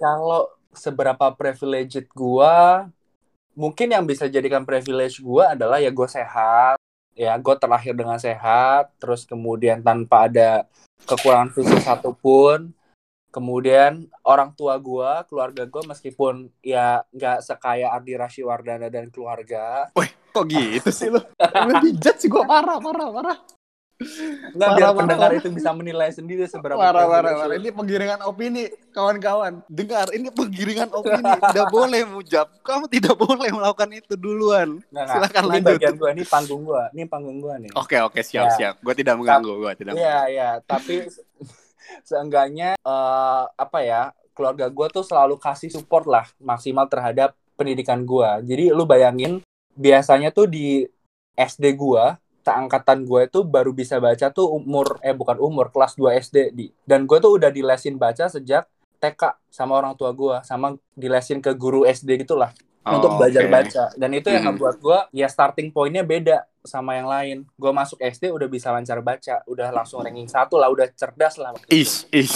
kalau 0.00 0.48
seberapa 0.72 1.28
privileged 1.36 2.08
gua 2.16 2.88
mungkin 3.52 3.92
yang 3.92 4.00
bisa 4.08 4.24
jadikan 4.24 4.64
privilege 4.64 5.20
gua 5.20 5.52
adalah 5.52 5.76
ya 5.76 5.92
gue 5.92 6.08
sehat 6.08 6.80
ya 7.14 7.34
gue 7.36 7.54
terlahir 7.58 7.94
dengan 7.94 8.16
sehat 8.16 8.94
terus 9.02 9.26
kemudian 9.26 9.82
tanpa 9.82 10.30
ada 10.30 10.64
kekurangan 11.04 11.50
fisik 11.52 11.80
satupun 11.82 12.72
kemudian 13.30 14.10
orang 14.26 14.50
tua 14.58 14.74
gua 14.76 15.22
keluarga 15.30 15.62
gua 15.64 15.94
meskipun 15.94 16.50
ya 16.60 17.06
nggak 17.14 17.46
sekaya 17.46 17.94
Ardi 17.94 18.18
Rashiwardana 18.18 18.90
dan 18.90 19.06
keluarga 19.08 19.86
Wih, 19.94 20.10
kok 20.34 20.44
gitu 20.50 20.90
sih 20.90 21.08
lu? 21.08 21.22
Lebih 21.70 21.94
judge 22.02 22.26
sih 22.26 22.28
gue 22.28 22.42
parah, 22.42 22.82
parah, 22.82 23.08
parah. 23.14 23.38
Nggak 24.00 24.56
Parah, 24.66 24.76
biar 24.80 24.90
pendengar 24.96 25.30
itu 25.36 25.48
bisa 25.52 25.70
menilai 25.70 26.08
sendiri 26.08 26.48
seberapa 26.48 26.74
Parah, 26.74 27.04
parah, 27.04 27.32
parah. 27.36 27.54
Ini 27.54 27.68
penggiringan 27.68 28.20
opini, 28.24 28.64
kawan-kawan. 28.90 29.60
Dengar, 29.68 30.08
ini 30.10 30.32
penggiringan 30.32 30.88
opini. 30.88 31.28
Tidak 31.28 31.66
boleh 31.68 32.02
mujab. 32.04 32.48
Kamu 32.60 32.88
tidak 32.88 33.14
boleh 33.14 33.52
melakukan 33.52 33.92
itu 33.92 34.16
duluan. 34.16 34.80
Nggak, 34.88 35.04
nggak. 35.04 35.16
Silakan 35.20 35.42
ini 35.42 35.50
lanjut. 35.52 35.68
bagian 35.68 35.94
gua 35.94 36.10
ini 36.10 36.24
panggung 36.24 36.62
gua 36.64 36.82
ini 36.90 37.02
panggung 37.04 37.38
gua 37.38 37.54
nih 37.56 37.70
Oke, 37.76 37.96
oke, 38.00 38.20
siap, 38.20 38.46
Ya. 38.46 38.52
siap. 38.56 38.74
Gue 38.80 38.94
tidak 38.94 39.14
mengganggu, 39.14 39.52
gue 39.54 39.72
tidak 39.76 39.92
Iya, 39.94 40.18
iya, 40.26 40.48
tapi 40.60 41.04
se- 41.06 41.24
seenggaknya 42.08 42.74
eh, 42.76 43.44
apa 43.46 43.78
ya, 43.80 44.02
keluarga 44.32 44.66
gue 44.66 44.86
tuh 44.90 45.04
selalu 45.04 45.36
kasih 45.36 45.68
support 45.68 46.08
lah 46.08 46.24
maksimal 46.38 46.88
terhadap 46.88 47.36
pendidikan 47.54 48.00
gue. 48.00 48.28
Jadi 48.46 48.72
lu 48.72 48.84
bayangin 48.84 49.44
biasanya 49.70 50.32
tuh 50.32 50.48
di 50.48 50.88
SD 51.32 51.72
gue 51.74 52.04
kita 52.50 52.58
angkatan 52.66 53.06
gue 53.06 53.30
itu 53.30 53.46
baru 53.46 53.70
bisa 53.70 54.02
baca 54.02 54.26
tuh 54.34 54.50
umur 54.50 54.98
eh 55.06 55.14
bukan 55.14 55.38
umur 55.38 55.70
kelas 55.70 55.94
2 55.94 56.18
SD 56.18 56.36
di. 56.50 56.66
Dan 56.82 57.06
gue 57.06 57.22
tuh 57.22 57.38
udah 57.38 57.46
dilesin 57.54 57.94
baca 57.94 58.26
sejak 58.26 58.66
TK 58.98 59.38
sama 59.54 59.78
orang 59.78 59.94
tua 59.94 60.10
gue 60.10 60.42
sama 60.42 60.74
dilesin 60.98 61.38
ke 61.38 61.54
guru 61.54 61.86
SD 61.86 62.26
gitulah 62.26 62.50
oh, 62.86 62.92
untuk 62.96 63.10
belajar 63.20 63.44
okay. 63.46 63.52
baca. 63.52 63.84
Dan 63.96 64.10
itu 64.16 64.28
yang 64.32 64.44
ngebuat 64.50 64.76
gue 64.80 64.98
ya 65.16 65.28
starting 65.28 65.68
pointnya 65.72 66.04
beda 66.06 66.44
sama 66.64 66.96
yang 66.96 67.08
lain. 67.08 67.36
Gue 67.56 67.72
masuk 67.72 68.00
SD 68.00 68.32
udah 68.32 68.48
bisa 68.48 68.68
lancar 68.72 69.00
baca 69.00 69.44
udah 69.48 69.68
langsung 69.72 70.04
ranking 70.04 70.28
satu 70.28 70.60
lah 70.60 70.68
udah 70.68 70.86
cerdas 70.92 71.40
lah 71.40 71.56
is 71.72 72.04
is 72.12 72.32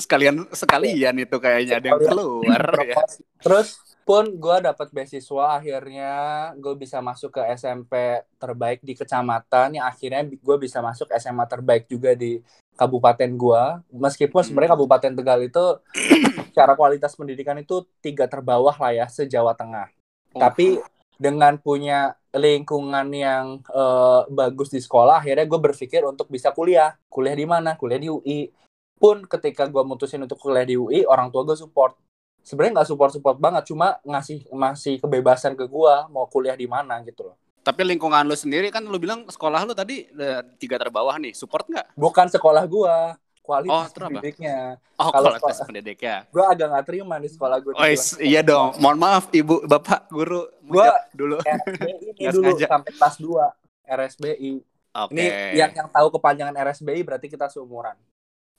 sekalian 0.00 0.48
sekalian 0.52 1.14
itu 1.20 1.36
kayaknya 1.36 1.80
ada 1.80 1.86
yang 1.92 2.00
keluar 2.00 2.62
ya. 2.88 2.96
terus 3.44 3.76
pun 4.10 4.26
gue 4.26 4.56
dapat 4.64 4.90
beasiswa 4.90 5.60
akhirnya 5.60 6.12
gue 6.58 6.74
bisa 6.74 6.98
masuk 6.98 7.38
ke 7.38 7.42
SMP 7.54 8.24
terbaik 8.42 8.82
di 8.82 8.98
kecamatan. 8.98 9.78
Yang 9.78 9.86
akhirnya 9.86 10.22
gue 10.26 10.56
bisa 10.58 10.82
masuk 10.82 11.06
SMA 11.14 11.46
terbaik 11.46 11.86
juga 11.86 12.18
di 12.18 12.42
kabupaten 12.80 13.30
gue 13.36 13.62
meskipun 13.92 14.40
sebenarnya 14.40 14.72
hmm. 14.72 14.80
kabupaten 14.80 15.12
Tegal 15.12 15.40
itu 15.44 15.64
secara 16.48 16.72
kualitas 16.72 17.12
pendidikan 17.12 17.60
itu 17.60 17.84
tiga 18.00 18.24
terbawah 18.24 18.72
lah 18.72 18.92
ya 18.96 19.06
sejawa 19.06 19.52
Tengah. 19.52 19.92
Oh. 20.30 20.38
tapi 20.38 20.78
dengan 21.20 21.58
punya 21.58 22.16
lingkungan 22.32 23.10
yang 23.10 23.60
uh, 23.74 24.24
bagus 24.30 24.70
di 24.70 24.80
sekolah 24.80 25.20
akhirnya 25.20 25.44
gue 25.44 25.60
berpikir 25.60 26.00
untuk 26.06 26.32
bisa 26.32 26.54
kuliah. 26.54 26.96
Kuliah 27.10 27.36
di 27.36 27.44
mana? 27.44 27.76
Kuliah 27.76 28.00
di 28.00 28.08
UI 28.08 28.48
pun 28.96 29.26
ketika 29.28 29.68
gue 29.68 29.82
mutusin 29.84 30.22
untuk 30.24 30.38
kuliah 30.40 30.64
di 30.64 30.78
UI 30.78 31.04
orang 31.04 31.28
tua 31.28 31.44
gue 31.44 31.58
support. 31.58 31.98
Sebenarnya 32.40 32.80
nggak 32.80 32.88
support 32.88 33.10
support 33.12 33.36
banget 33.36 33.68
cuma 33.68 34.00
ngasih 34.00 34.48
masih 34.54 34.96
kebebasan 34.96 35.52
ke 35.58 35.68
gua 35.68 36.08
mau 36.08 36.24
kuliah 36.24 36.56
di 36.56 36.64
mana 36.64 36.96
gitu 37.04 37.28
loh 37.28 37.36
tapi 37.60 37.84
lingkungan 37.84 38.24
lu 38.24 38.36
sendiri 38.36 38.72
kan 38.72 38.82
lu 38.82 38.96
bilang 38.96 39.28
sekolah 39.28 39.68
lu 39.68 39.76
tadi 39.76 40.08
tiga 40.56 40.80
terbawah 40.80 41.16
nih 41.20 41.36
support 41.36 41.68
nggak 41.68 41.92
bukan 41.96 42.26
sekolah 42.32 42.64
gua 42.64 43.20
kualitas 43.50 43.90
oh, 43.90 44.06
pendidiknya. 44.06 44.58
Oh, 44.94 45.10
Kalau 45.10 45.34
kualitas 45.34 45.42
sekolah, 45.42 45.66
pendidiknya. 45.66 46.16
Gue 46.30 46.44
agak 46.46 46.66
nggak 46.70 46.86
terima 46.86 47.14
di 47.18 47.28
sekolah 47.28 47.56
gue. 47.58 47.72
Oh, 47.74 47.86
iya 48.22 48.40
dong. 48.46 48.78
Mohon 48.78 48.98
maaf 49.02 49.24
ibu, 49.34 49.66
bapak, 49.66 50.06
guru. 50.06 50.46
Gue 50.62 50.86
dulu. 51.10 51.36
RSBI 51.42 52.30
dulu 52.36 52.50
sampai 52.62 52.92
kelas 52.94 53.16
2 53.18 53.90
RSBI. 53.90 54.52
Okay. 54.90 55.14
Ini 55.14 55.24
yang 55.58 55.70
yang 55.74 55.88
tahu 55.90 56.06
kepanjangan 56.14 56.54
RSBI 56.54 57.00
berarti 57.02 57.26
kita 57.26 57.50
seumuran. 57.50 57.98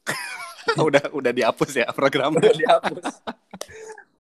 udah 0.88 1.04
udah 1.16 1.32
dihapus 1.32 1.72
ya 1.72 1.88
programnya. 1.96 2.40
Udah 2.44 2.54
dihapus. 2.56 3.06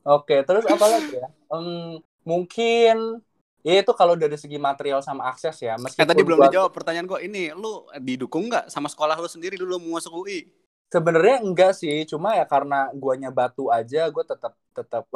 Oke, 0.06 0.42
terus 0.46 0.64
apa 0.70 0.86
lagi 0.86 1.18
ya? 1.18 1.28
Um, 1.50 1.98
mungkin 2.22 3.22
ya 3.60 3.80
itu 3.80 3.92
kalau 3.92 4.16
dari 4.16 4.36
segi 4.36 4.56
material 4.56 5.04
sama 5.04 5.28
akses 5.28 5.56
ya. 5.60 5.76
Meskipun 5.76 6.04
eh, 6.04 6.08
tadi 6.08 6.22
belum 6.24 6.38
gua... 6.40 6.46
dijawab 6.48 6.72
pertanyaan 6.72 7.06
gue 7.08 7.20
ini, 7.24 7.52
lu 7.52 7.84
didukung 8.00 8.48
nggak 8.48 8.72
sama 8.72 8.88
sekolah 8.88 9.16
lu 9.20 9.28
sendiri 9.28 9.60
dulu 9.60 9.76
mau 9.80 10.00
masuk 10.00 10.24
UI? 10.24 10.48
Sebenarnya 10.90 11.44
enggak 11.44 11.72
sih, 11.78 12.02
cuma 12.08 12.34
ya 12.34 12.42
karena 12.48 12.90
guanya 12.96 13.30
batu 13.30 13.70
aja, 13.70 14.10
gue 14.10 14.24
tetap 14.26 14.58
tetap 14.74 15.06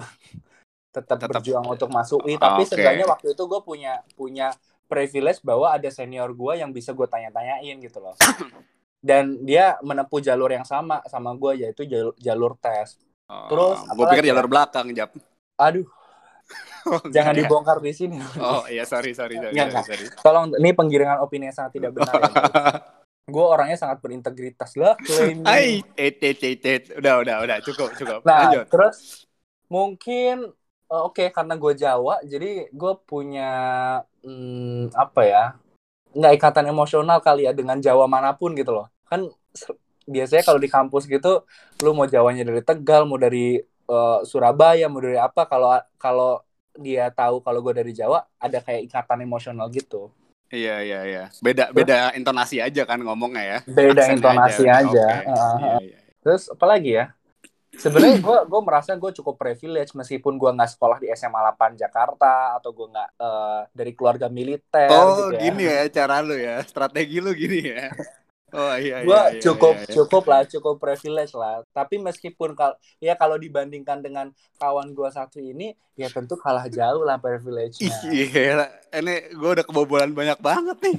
tetap 0.94 1.18
berjuang 1.26 1.66
untuk 1.66 1.90
masuk 1.90 2.22
UI. 2.22 2.38
Tapi 2.38 2.62
okay. 2.62 2.76
seenggaknya 2.76 3.06
waktu 3.10 3.34
itu 3.34 3.42
gue 3.42 3.60
punya 3.64 4.00
punya 4.14 4.54
privilege 4.86 5.42
bahwa 5.42 5.72
ada 5.72 5.90
senior 5.90 6.30
gue 6.30 6.52
yang 6.60 6.70
bisa 6.70 6.94
gue 6.94 7.06
tanya-tanyain 7.08 7.76
gitu 7.82 7.98
loh. 7.98 8.14
dan 9.04 9.36
dia 9.44 9.76
menempuh 9.84 10.16
jalur 10.24 10.48
yang 10.48 10.64
sama 10.64 11.04
sama 11.12 11.36
gue 11.36 11.68
yaitu 11.68 11.84
jalur, 11.84 12.16
jalur 12.16 12.52
tes. 12.56 12.96
Oh, 13.28 13.48
Terus 13.52 13.78
gue 13.84 14.06
pikir 14.16 14.24
jalur 14.32 14.48
belakang 14.48 14.88
jap. 14.96 15.12
Aduh. 15.60 15.84
Oh, 16.84 17.00
Jangan 17.08 17.32
ya. 17.32 17.48
dibongkar 17.48 17.80
di 17.80 17.96
sini. 17.96 18.20
Oh 18.36 18.68
iya 18.68 18.84
sorry 18.84 19.16
sorry 19.16 19.40
sorry. 19.40 19.56
Nggak, 19.56 19.72
sorry, 19.72 20.04
sorry. 20.04 20.06
Tolong 20.20 20.52
ini 20.60 20.76
penggiringan 20.76 21.16
opini 21.16 21.48
yang 21.48 21.56
sangat 21.56 21.80
tidak 21.80 21.96
benar. 21.96 22.12
ya, 22.20 22.28
gue 23.32 23.44
orangnya 23.48 23.80
sangat 23.80 24.04
berintegritas 24.04 24.76
lah. 24.76 24.92
Ay, 25.48 25.80
et, 25.96 26.20
et, 26.20 26.36
et, 26.44 26.60
et. 26.60 26.84
Udah 27.00 27.24
udah 27.24 27.40
udah 27.40 27.56
cukup 27.64 27.88
cukup. 27.96 28.20
Nah 28.28 28.52
Lanjut. 28.52 28.68
terus 28.68 29.24
mungkin 29.72 30.52
uh, 30.92 31.02
oke 31.08 31.16
okay, 31.16 31.28
karena 31.32 31.56
gue 31.56 31.72
Jawa 31.72 32.20
jadi 32.22 32.68
gue 32.68 32.92
punya 33.08 33.50
hmm, 34.22 34.92
apa 34.92 35.20
ya 35.24 35.44
nggak 36.14 36.32
ikatan 36.38 36.70
emosional 36.70 37.18
kali 37.18 37.48
ya 37.48 37.52
dengan 37.56 37.82
Jawa 37.82 38.06
mana 38.06 38.36
pun 38.36 38.54
gitu 38.54 38.70
loh 38.70 38.86
kan 39.08 39.26
biasanya 40.04 40.44
kalau 40.46 40.60
di 40.60 40.70
kampus 40.70 41.08
gitu 41.08 41.42
lu 41.82 41.90
mau 41.96 42.06
Jawanya 42.06 42.46
dari 42.46 42.62
Tegal 42.62 43.08
mau 43.08 43.18
dari 43.18 43.58
uh, 43.88 44.20
Surabaya 44.24 44.86
mau 44.88 45.00
dari 45.00 45.18
apa 45.20 45.44
kalau 45.48 45.76
kalau 46.00 46.40
dia 46.74 47.06
tahu 47.14 47.38
kalau 47.38 47.62
gue 47.62 47.74
dari 47.74 47.92
Jawa 47.94 48.26
ada 48.38 48.58
kayak 48.58 48.90
ikatan 48.90 49.22
emosional 49.22 49.70
gitu. 49.70 50.10
Iya 50.50 50.76
iya 50.82 51.00
iya. 51.06 51.24
Beda 51.42 51.70
terus, 51.70 51.76
beda 51.82 51.98
intonasi 52.14 52.62
aja 52.62 52.82
kan 52.86 53.00
ngomongnya 53.02 53.42
ya. 53.42 53.58
Beda 53.66 54.02
Aksen 54.06 54.18
intonasi 54.20 54.64
aja, 54.66 54.82
aja. 54.86 55.06
Okay. 55.22 55.30
Uh, 55.30 55.56
iya, 55.58 55.74
iya. 55.82 55.98
terus 56.22 56.42
apa 56.50 56.64
lagi 56.66 56.90
ya? 56.94 57.06
Sebenarnya 57.74 58.22
gue 58.22 58.38
gue 58.46 58.60
merasa 58.62 58.94
gue 58.94 59.10
cukup 59.18 59.34
privilege 59.34 59.98
meskipun 59.98 60.38
gue 60.38 60.50
nggak 60.54 60.70
sekolah 60.78 61.02
di 61.02 61.10
SMA 61.10 61.42
8 61.58 61.74
Jakarta 61.74 62.54
atau 62.54 62.70
gue 62.70 62.86
nggak 62.86 63.10
uh, 63.18 63.66
dari 63.74 63.92
keluarga 63.98 64.30
militer 64.30 64.86
oh 64.94 65.34
gitu 65.34 65.34
ya. 65.34 65.40
gini 65.42 65.64
ya 65.66 65.82
cara 65.90 66.22
lu 66.22 66.38
ya. 66.38 66.62
Strategi 66.62 67.18
lu 67.18 67.34
gini 67.34 67.58
ya 67.74 67.90
Oh 68.54 68.74
iya, 68.78 69.02
gue 69.02 69.10
iya, 69.10 69.34
iya, 69.34 69.42
cukup 69.42 69.74
iya, 69.74 69.82
iya. 69.82 69.94
cukup 69.98 70.24
lah 70.30 70.40
cukup 70.46 70.74
privilege 70.78 71.34
lah. 71.34 71.66
Tapi 71.74 71.98
meskipun 71.98 72.54
kalau 72.54 72.78
ya 73.02 73.18
kalau 73.18 73.34
dibandingkan 73.34 73.98
dengan 73.98 74.30
kawan 74.62 74.94
gue 74.94 75.10
satu 75.10 75.42
ini 75.42 75.74
ya 75.98 76.06
tentu 76.06 76.38
kalah 76.38 76.70
jauh 76.70 77.02
lah 77.02 77.18
privilege-nya. 77.18 77.90
Iya 78.14 78.70
ini 78.94 79.34
gue 79.34 79.50
udah 79.58 79.66
kebobolan 79.66 80.14
banyak 80.14 80.38
banget 80.38 80.78
nih. 80.86 80.96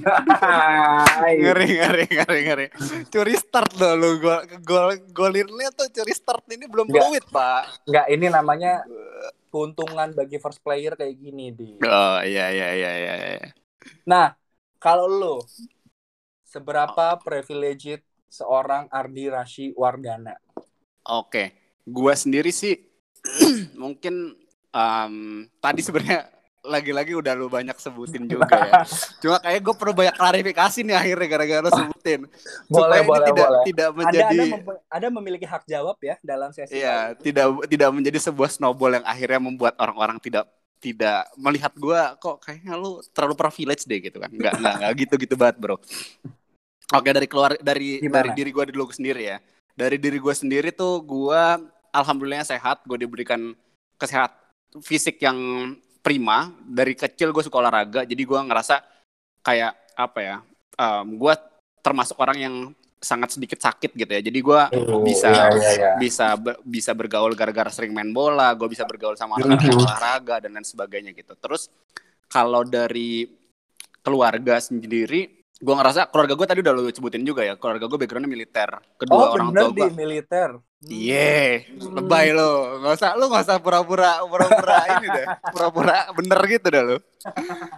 Ngeri 1.48 1.68
ngeri 1.80 2.04
ngeri 2.12 2.40
ngeri. 2.44 2.66
Curi 3.08 3.34
start 3.40 3.72
loh 3.80 3.96
lu 3.96 4.10
gol 4.20 4.44
gol 4.60 4.92
golinnya 5.16 5.72
tuh 5.72 5.88
curi 5.88 6.12
start 6.12 6.44
ini 6.52 6.68
belum 6.68 6.92
fluid 6.92 7.24
pak. 7.32 7.88
Enggak, 7.88 8.06
ini 8.12 8.26
namanya 8.28 8.84
keuntungan 9.48 10.12
bagi 10.12 10.36
first 10.36 10.60
player 10.60 10.92
kayak 10.92 11.16
gini 11.16 11.56
di. 11.56 11.80
Oh 11.80 12.20
iya 12.20 12.52
iya 12.52 12.68
iya 12.76 12.92
iya, 12.92 13.14
iya. 13.40 13.50
nah 14.02 14.34
kalau 14.82 15.06
lu 15.06 15.36
Seberapa 16.56 17.20
privileged 17.20 18.00
seorang 18.32 18.88
Ardi 18.88 19.28
Rashi 19.28 19.66
Wardana? 19.76 20.40
Oke, 21.04 21.52
gua 21.84 22.16
sendiri 22.16 22.48
sih 22.48 22.80
mungkin 23.82 24.32
um, 24.72 25.44
tadi 25.60 25.84
sebenarnya 25.84 26.32
lagi-lagi 26.64 27.12
udah 27.12 27.36
lu 27.36 27.52
banyak 27.52 27.76
sebutin 27.76 28.24
juga 28.24 28.48
ya. 28.50 28.82
Cuma 29.22 29.36
kayak 29.38 29.60
gue 29.62 29.74
perlu 29.76 29.92
banyak 29.94 30.16
klarifikasi 30.16 30.78
nih 30.82 30.96
akhirnya 30.96 31.26
gara-gara 31.28 31.60
lu 31.60 31.70
sebutin. 31.84 32.20
boleh, 32.72 33.00
boleh, 33.04 33.28
tidak 33.28 33.48
boleh. 33.52 33.64
tidak 33.68 33.88
menjadi 33.92 34.38
ada, 34.40 34.56
ada, 34.56 34.74
ada 34.88 35.06
memiliki 35.12 35.46
hak 35.46 35.62
jawab 35.68 35.96
ya 36.00 36.16
dalam 36.24 36.50
sesi. 36.56 36.80
Iya, 36.80 37.14
tidak 37.20 37.68
tidak 37.68 37.90
menjadi 37.92 38.18
sebuah 38.32 38.48
snowball 38.48 38.96
yang 38.96 39.06
akhirnya 39.06 39.44
membuat 39.44 39.76
orang-orang 39.76 40.16
tidak 40.24 40.48
tidak 40.80 41.24
melihat 41.40 41.72
gue 41.72 42.00
kok 42.20 42.36
kayaknya 42.44 42.72
lu 42.76 43.00
terlalu 43.14 43.34
privilege 43.38 43.84
deh 43.86 44.00
gitu 44.02 44.18
kan. 44.18 44.30
Enggak 44.32 44.58
enggak 44.58 44.74
enggak 44.80 44.92
gitu-gitu 45.06 45.34
banget, 45.38 45.56
Bro. 45.62 45.76
Oke 46.94 47.10
dari 47.10 47.26
keluar 47.26 47.58
dari 47.58 47.98
Gimana? 47.98 48.22
dari 48.22 48.30
diri 48.38 48.50
gue 48.54 48.64
dulu 48.70 48.86
sendiri 48.94 49.22
ya. 49.26 49.38
Dari 49.74 49.96
diri 49.98 50.18
gue 50.22 50.34
sendiri 50.34 50.70
tuh 50.70 51.02
gue 51.02 51.42
alhamdulillah 51.90 52.46
sehat. 52.46 52.86
Gue 52.86 53.02
diberikan 53.02 53.50
kesehat 53.98 54.30
fisik 54.86 55.18
yang 55.18 55.38
prima. 55.98 56.54
Dari 56.62 56.94
kecil 56.94 57.34
gue 57.34 57.42
suka 57.42 57.58
olahraga. 57.58 58.06
Jadi 58.06 58.22
gue 58.22 58.38
ngerasa 58.38 58.78
kayak 59.42 59.98
apa 59.98 60.18
ya? 60.22 60.36
Um, 60.78 61.18
gue 61.18 61.34
termasuk 61.82 62.14
orang 62.22 62.38
yang 62.38 62.54
sangat 63.02 63.34
sedikit 63.34 63.58
sakit 63.58 63.90
gitu 63.94 64.10
ya. 64.10 64.22
Jadi 64.22 64.38
gue 64.38 64.60
oh, 64.86 65.02
bisa 65.02 65.30
iya, 65.30 65.46
iya, 65.52 65.70
iya. 65.74 65.90
bisa 65.98 66.34
ber, 66.38 66.58
bisa 66.62 66.90
bergaul 66.94 67.34
gara-gara 67.34 67.70
sering 67.70 67.90
main 67.90 68.14
bola. 68.14 68.54
Gue 68.54 68.70
bisa 68.70 68.86
bergaul 68.86 69.18
sama 69.18 69.42
orang 69.42 69.58
yang 69.58 69.78
olahraga 69.78 70.42
dan 70.46 70.54
lain 70.54 70.66
sebagainya 70.66 71.10
gitu. 71.12 71.34
Terus 71.34 71.66
kalau 72.30 72.62
dari 72.62 73.26
keluarga 74.02 74.62
sendiri 74.62 75.45
gue 75.56 75.74
ngerasa 75.74 76.12
keluarga 76.12 76.36
gue 76.36 76.46
tadi 76.46 76.60
udah 76.60 76.72
lo 76.76 76.82
sebutin 76.92 77.24
juga 77.24 77.40
ya 77.40 77.56
keluarga 77.56 77.88
gue 77.88 77.98
backgroundnya 77.98 78.30
militer. 78.30 78.68
Kedua 79.00 79.16
oh, 79.16 79.28
orang 79.34 79.48
tua 79.52 79.68
gue 79.72 79.90
militer. 79.92 80.50
Iya 80.86 81.66
yeah, 81.66 81.72
hmm. 81.72 81.98
lebay 81.98 82.36
lo 82.36 82.78
nggak 82.84 82.94
usah 83.00 83.10
lo 83.16 83.32
nggak 83.32 83.44
usah 83.48 83.58
pura-pura 83.64 84.20
pura-pura 84.28 84.76
ini 85.00 85.08
deh 85.08 85.26
pura-pura 85.50 86.12
bener 86.12 86.40
gitu 86.52 86.68
dah 86.68 86.82
lo 86.84 86.96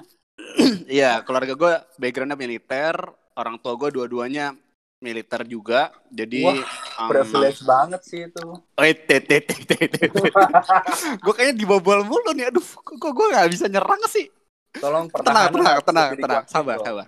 iya 0.99 1.23
keluarga 1.23 1.55
gue 1.55 1.73
backgroundnya 1.95 2.35
militer 2.35 2.99
orang 3.39 3.63
tua 3.63 3.79
gue 3.79 3.95
dua-duanya 3.95 4.51
militer 4.99 5.47
juga 5.47 5.95
jadi 6.11 6.43
Wah, 6.43 6.59
um, 7.07 7.09
privilege 7.09 7.63
banget 7.63 8.03
sih 8.03 8.27
itu. 8.27 8.43
Oh 8.79 8.83
gue 11.25 11.35
kayaknya 11.39 11.55
dibobol 11.55 12.03
mulu 12.03 12.35
nih 12.35 12.51
aduh 12.51 12.67
kok 12.83 13.13
gue 13.15 13.27
nggak 13.31 13.47
bisa 13.47 13.71
nyerang 13.71 14.03
sih? 14.11 14.27
Tolong 14.75 15.07
tenang 15.09 15.55
tenang 15.55 15.79
tenang 15.87 16.11
tenang. 16.19 16.45
sabar 16.51 16.83
sabar 16.83 17.07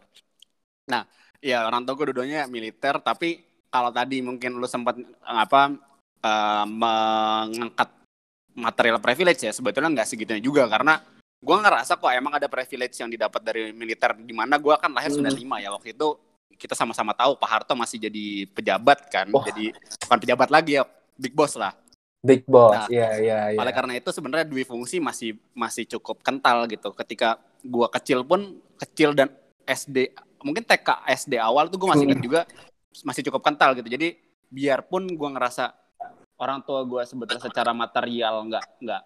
Nah, 0.91 1.07
ya 1.39 1.65
orang 1.65 1.87
tua 1.87 1.95
gue 1.95 2.11
dua-duanya 2.11 2.51
militer, 2.51 2.99
tapi 3.01 3.41
kalau 3.71 3.95
tadi 3.95 4.19
mungkin 4.21 4.59
lu 4.59 4.67
sempat 4.67 4.99
apa 5.23 5.79
uh, 6.27 6.65
mengangkat 6.67 7.89
material 8.51 8.99
privilege 8.99 9.47
ya 9.47 9.55
sebetulnya 9.55 9.89
nggak 9.95 10.09
segitunya 10.11 10.43
juga 10.43 10.67
karena 10.67 10.99
gue 11.41 11.57
ngerasa 11.57 11.97
kok 11.97 12.11
emang 12.13 12.37
ada 12.37 12.51
privilege 12.51 12.99
yang 12.99 13.09
didapat 13.09 13.41
dari 13.41 13.71
militer 13.73 14.13
di 14.19 14.35
mana 14.35 14.59
gue 14.59 14.75
kan 14.77 14.91
lahir 14.93 15.15
Hmm. 15.15 15.25
95 15.25 15.65
ya 15.65 15.71
waktu 15.73 15.89
itu 15.97 16.09
kita 16.61 16.77
sama-sama 16.77 17.17
tahu 17.17 17.39
Pak 17.41 17.49
Harto 17.49 17.73
masih 17.73 17.97
jadi 17.97 18.45
pejabat 18.53 19.09
kan 19.09 19.31
Wah. 19.33 19.47
jadi 19.49 19.73
bukan 20.05 20.19
pejabat 20.21 20.49
lagi 20.53 20.77
ya 20.77 20.85
big 21.17 21.33
boss 21.33 21.57
lah 21.57 21.73
Big 22.21 22.45
boss. 22.45 22.77
Nah, 22.77 22.89
Iya, 22.93 23.09
iya, 23.17 23.39
iya. 23.57 23.59
oleh 23.65 23.73
karena 23.73 23.97
itu 23.97 24.13
sebenarnya 24.13 24.45
dui 24.45 24.61
fungsi 24.69 25.01
masih 25.01 25.41
masih 25.57 25.89
cukup 25.89 26.21
kental 26.21 26.69
gitu 26.69 26.93
ketika 26.93 27.41
gua 27.65 27.89
kecil 27.89 28.29
pun 28.29 28.61
kecil 28.77 29.17
dan 29.17 29.33
SD 29.65 30.13
mungkin 30.43 30.65
TK 30.65 30.89
SD 31.07 31.37
awal 31.39 31.69
tuh 31.69 31.77
gue 31.81 31.89
masih 31.89 32.05
ingat 32.09 32.21
juga 32.23 32.41
masih 33.07 33.23
cukup 33.31 33.43
kental 33.47 33.73
gitu 33.79 33.87
jadi 33.87 34.19
biarpun 34.51 35.15
gua 35.15 35.31
ngerasa 35.39 35.71
orang 36.43 36.61
tua 36.67 36.83
gua 36.83 37.07
sebetulnya 37.07 37.39
secara 37.41 37.71
material 37.71 38.43
nggak 38.51 38.65
nggak 38.83 39.03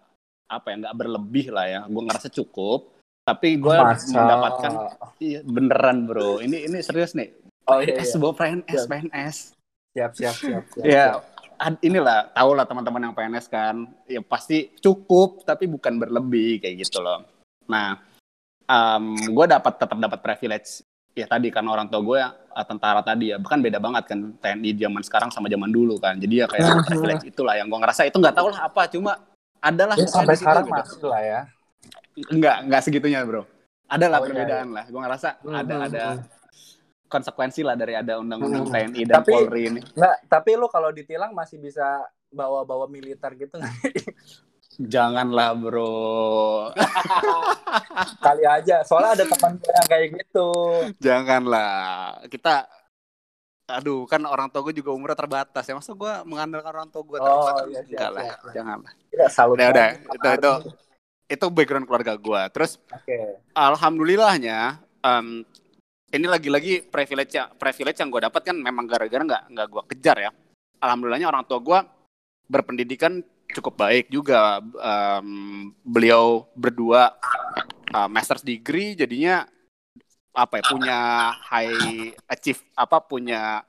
apa 0.49 0.67
ya 0.73 0.75
nggak 0.81 0.97
berlebih 0.97 1.47
lah 1.53 1.67
ya 1.69 1.81
gua 1.87 2.03
ngerasa 2.09 2.33
cukup 2.33 2.97
tapi 3.25 3.61
gua 3.61 3.93
Masa. 3.93 4.17
mendapatkan 4.17 4.73
iya, 5.21 5.41
beneran 5.45 6.09
bro 6.09 6.41
ini 6.41 6.65
ini 6.69 6.81
serius 6.81 7.13
nih 7.13 7.31
Oh 7.65 7.81
iya, 7.81 7.97
PNS 7.97 8.13
iya. 8.13 8.21
bawa 8.21 8.33
PNS 8.37 8.77
Siap. 8.77 8.89
PNS 8.93 9.37
Siap, 9.95 10.13
siap, 10.13 10.37
siap. 10.37 10.65
siap, 10.69 10.85
ya 10.85 11.07
siap. 11.17 11.23
ad- 11.57 11.81
inilah 11.81 12.29
tahu 12.37 12.51
lah 12.53 12.69
teman-teman 12.69 13.09
yang 13.09 13.15
PNS 13.17 13.47
kan 13.49 13.89
ya 14.05 14.21
pasti 14.21 14.69
cukup 14.85 15.49
tapi 15.49 15.65
bukan 15.65 15.97
berlebih 15.97 16.61
kayak 16.61 16.85
gitu 16.85 17.01
loh 17.01 17.25
nah 17.65 17.97
gue 19.25 19.47
dapat 19.49 19.81
tetap 19.81 19.97
dapat 19.97 20.21
privilege 20.21 20.85
ya 21.15 21.27
tadi 21.27 21.49
kan 21.49 21.63
orang 21.65 21.87
tua 21.87 22.03
gue 22.03 22.21
tentara 22.65 22.99
tadi 23.01 23.31
ya 23.31 23.39
bahkan 23.39 23.59
beda 23.59 23.79
banget 23.79 24.05
kan 24.05 24.19
TNI 24.35 24.71
zaman 24.77 25.03
sekarang 25.03 25.31
sama 25.31 25.47
zaman 25.47 25.71
dulu 25.71 25.95
kan 25.97 26.19
jadi 26.19 26.43
ya 26.43 26.47
kayak 26.47 26.85
privilege 26.85 27.25
itulah 27.25 27.55
yang 27.55 27.67
gue 27.67 27.79
ngerasa 27.79 28.03
itu 28.05 28.19
nggak 28.19 28.35
tahu 28.35 28.51
lah 28.51 28.61
apa 28.65 28.83
cuma 28.89 29.13
adalah 29.59 29.95
Ya, 29.95 30.05
sampai 30.05 30.35
sekarang 30.35 30.67
gitu. 30.67 30.75
masih 30.75 31.07
lah 31.07 31.23
ya. 31.23 31.41
nggak 32.29 32.57
nggak 32.67 32.81
segitunya 32.81 33.23
bro 33.23 33.47
ada 33.87 34.07
lah 34.07 34.19
Oh, 34.19 34.23
iya, 34.23 34.29
perbedaan 34.29 34.69
lah 34.71 34.85
gue 34.85 35.01
ngerasa 35.01 35.29
Hmm, 35.41 35.55
ada 35.55 35.75
hmm, 35.75 35.87
ada 35.87 36.05
hmm. 36.13 36.23
konsekuensi 37.07 37.61
lah 37.63 37.75
dari 37.75 37.95
ada 37.95 38.19
undang-undang 38.19 38.67
Hmm. 38.67 38.75
TNI 38.75 39.03
dan 39.05 39.15
Tapi- 39.17 39.33
Polri 39.33 39.63
ini 39.69 39.81
Nggak, 39.89 40.17
tapi 40.27 40.51
lu 40.53 40.67
kalau 40.67 40.91
ditilang 40.91 41.31
masih 41.31 41.59
bisa 41.59 42.03
bawa-bawa 42.29 42.87
militer 42.87 43.31
gitu 43.37 43.55
nggak? 43.55 43.75
Janganlah 44.79 45.55
bro 45.55 46.71
Kali 48.25 48.45
aja. 48.45 48.83
Soalnya 48.83 49.11
ada 49.21 49.25
teman 49.27 49.53
gue 49.57 49.71
yang 49.71 49.89
kayak 49.89 50.07
gitu. 50.15 50.49
Janganlah. 50.99 51.75
Kita 52.29 52.67
aduh 53.65 54.05
kan 54.05 54.21
orang 54.29 54.53
tua 54.53 54.61
gue 54.61 54.77
juga 54.77 54.93
umurnya 54.93 55.17
terbatas 55.17 55.65
ya 55.65 55.73
masa 55.73 55.97
gue 55.97 56.13
mengandalkan 56.29 56.69
orang 56.69 56.89
tua 56.93 57.01
gue 57.01 57.17
Oh, 57.17 57.49
terbatas 57.49 57.65
iya, 57.65 57.81
siap, 57.81 57.89
enggak 57.89 58.11
lah 58.13 58.23
siap, 58.23 58.37
siap. 58.37 58.53
janganlah 58.53 58.93
Tidak 59.09 59.31
salut. 59.33 59.55
udah 59.57 59.69
udah 59.73 59.89
itu 59.89 60.29
itu 60.37 60.53
itu 61.33 61.47
background 61.49 61.87
keluarga 61.89 62.13
gue 62.21 62.43
terus 62.53 62.77
Oke. 62.93 63.41
alhamdulillahnya 63.57 64.59
em, 65.01 65.49
ini 66.13 66.27
lagi-lagi 66.29 66.85
privilege 66.85 67.33
ya 67.33 67.49
privilege 67.57 67.97
yang 67.97 68.13
gue 68.13 68.21
dapat 68.29 68.45
kan 68.45 68.57
memang 68.61 68.85
gara-gara 68.85 69.25
nggak 69.25 69.43
nggak 69.57 69.67
gue 69.73 69.83
kejar 69.97 70.17
ya 70.21 70.31
alhamdulillahnya 70.85 71.25
orang 71.25 71.49
tua 71.49 71.57
gue 71.65 71.79
berpendidikan 72.45 73.25
cukup 73.53 73.75
baik 73.77 74.09
juga 74.09 74.59
Em, 74.61 75.29
beliau 75.83 76.49
berdua 76.55 77.13
uh, 77.91 78.09
master's 78.09 78.41
degree 78.41 78.95
jadinya 78.95 79.45
apa 80.35 80.59
ya 80.59 80.65
punya 80.67 80.99
high 81.47 82.11
achieve 82.27 82.59
apa 82.75 82.99
punya 82.99 83.63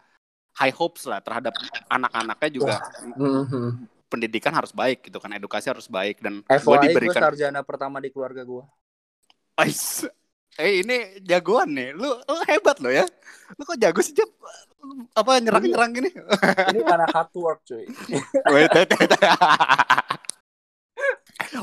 high 0.58 0.74
hopes 0.74 1.05
lah 1.05 1.22
terhadap 1.22 1.53
anak-anaknya 1.86 2.50
juga 2.50 2.75
Mhm. 3.13 3.86
pendidikan 4.10 4.53
harus 4.55 4.72
baik 4.72 5.12
gitu 5.12 5.20
kan 5.20 5.29
edukasi 5.36 5.67
harus 5.70 5.86
baik 5.86 6.24
dan 6.24 6.41
gue 6.41 6.58
FYI 6.58 6.65
gue 6.65 6.77
diberikan 6.89 7.22
sarjana 7.22 7.62
pertama 7.62 8.00
di 8.00 8.10
keluarga 8.10 8.41
gue. 8.41 8.63
Ais. 9.55 10.08
Eh 10.55 10.81
ini 10.81 11.19
jagoan 11.21 11.75
nih. 11.75 11.91
Lu, 11.91 12.07
lu 12.07 12.41
hebat 12.47 12.79
lo 12.79 12.88
ya. 12.88 13.03
Lu 13.55 13.62
kok 13.63 13.77
jago 13.77 14.00
sih 14.00 14.15
Jep? 14.15 14.29
Apa 15.17 15.41
nyerang-nyerang 15.41 15.97
gini? 15.97 16.13
Ini 16.71 16.81
karena 16.85 17.09
hard 17.09 17.33
work 17.33 17.65
cuy. 17.65 17.89
Wait, 18.53 18.69
wait, 18.69 18.85
wait. 18.85 19.12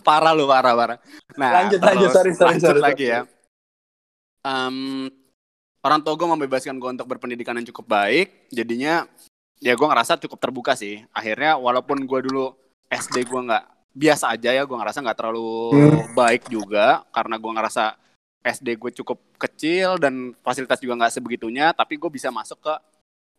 parah 0.02 0.34
lu, 0.34 0.50
parah, 0.50 0.74
parah. 0.74 0.98
Nah, 1.38 1.62
Lanjut, 1.62 1.78
lanjut. 1.78 2.10
Sorry, 2.10 2.34
sorry, 2.34 2.58
lanjut 2.58 2.68
sorry, 2.74 2.82
lagi 2.82 3.06
sorry. 3.06 3.14
ya. 3.14 3.20
Em, 4.42 5.06
orang 5.86 6.02
gue 6.02 6.28
membebaskan 6.34 6.74
gue 6.82 6.90
untuk 6.98 7.06
berpendidikan 7.06 7.54
yang 7.54 7.66
cukup 7.70 7.86
baik. 7.94 8.50
Jadinya 8.50 9.06
ya 9.62 9.78
gue 9.78 9.86
ngerasa 9.86 10.18
cukup 10.26 10.42
terbuka 10.42 10.74
sih. 10.74 11.06
Akhirnya 11.14 11.54
walaupun 11.54 12.02
gue 12.02 12.20
dulu 12.26 12.50
SD 12.90 13.22
gue 13.22 13.40
nggak 13.46 13.64
biasa 13.94 14.34
aja 14.34 14.50
ya, 14.50 14.66
gue 14.66 14.76
ngerasa 14.76 14.98
nggak 14.98 15.18
terlalu 15.18 15.70
Hmm. 15.78 16.10
baik 16.18 16.50
juga 16.50 17.06
karena 17.14 17.38
gue 17.38 17.52
ngerasa 17.54 17.94
SD 18.42 18.74
gue 18.74 18.90
cukup 19.02 19.18
kecil 19.38 19.96
dan 19.96 20.34
fasilitas 20.42 20.82
juga 20.82 20.98
nggak 20.98 21.14
sebegitunya, 21.14 21.70
tapi 21.70 21.94
gue 21.96 22.10
bisa 22.10 22.28
masuk 22.28 22.58
ke 22.58 22.74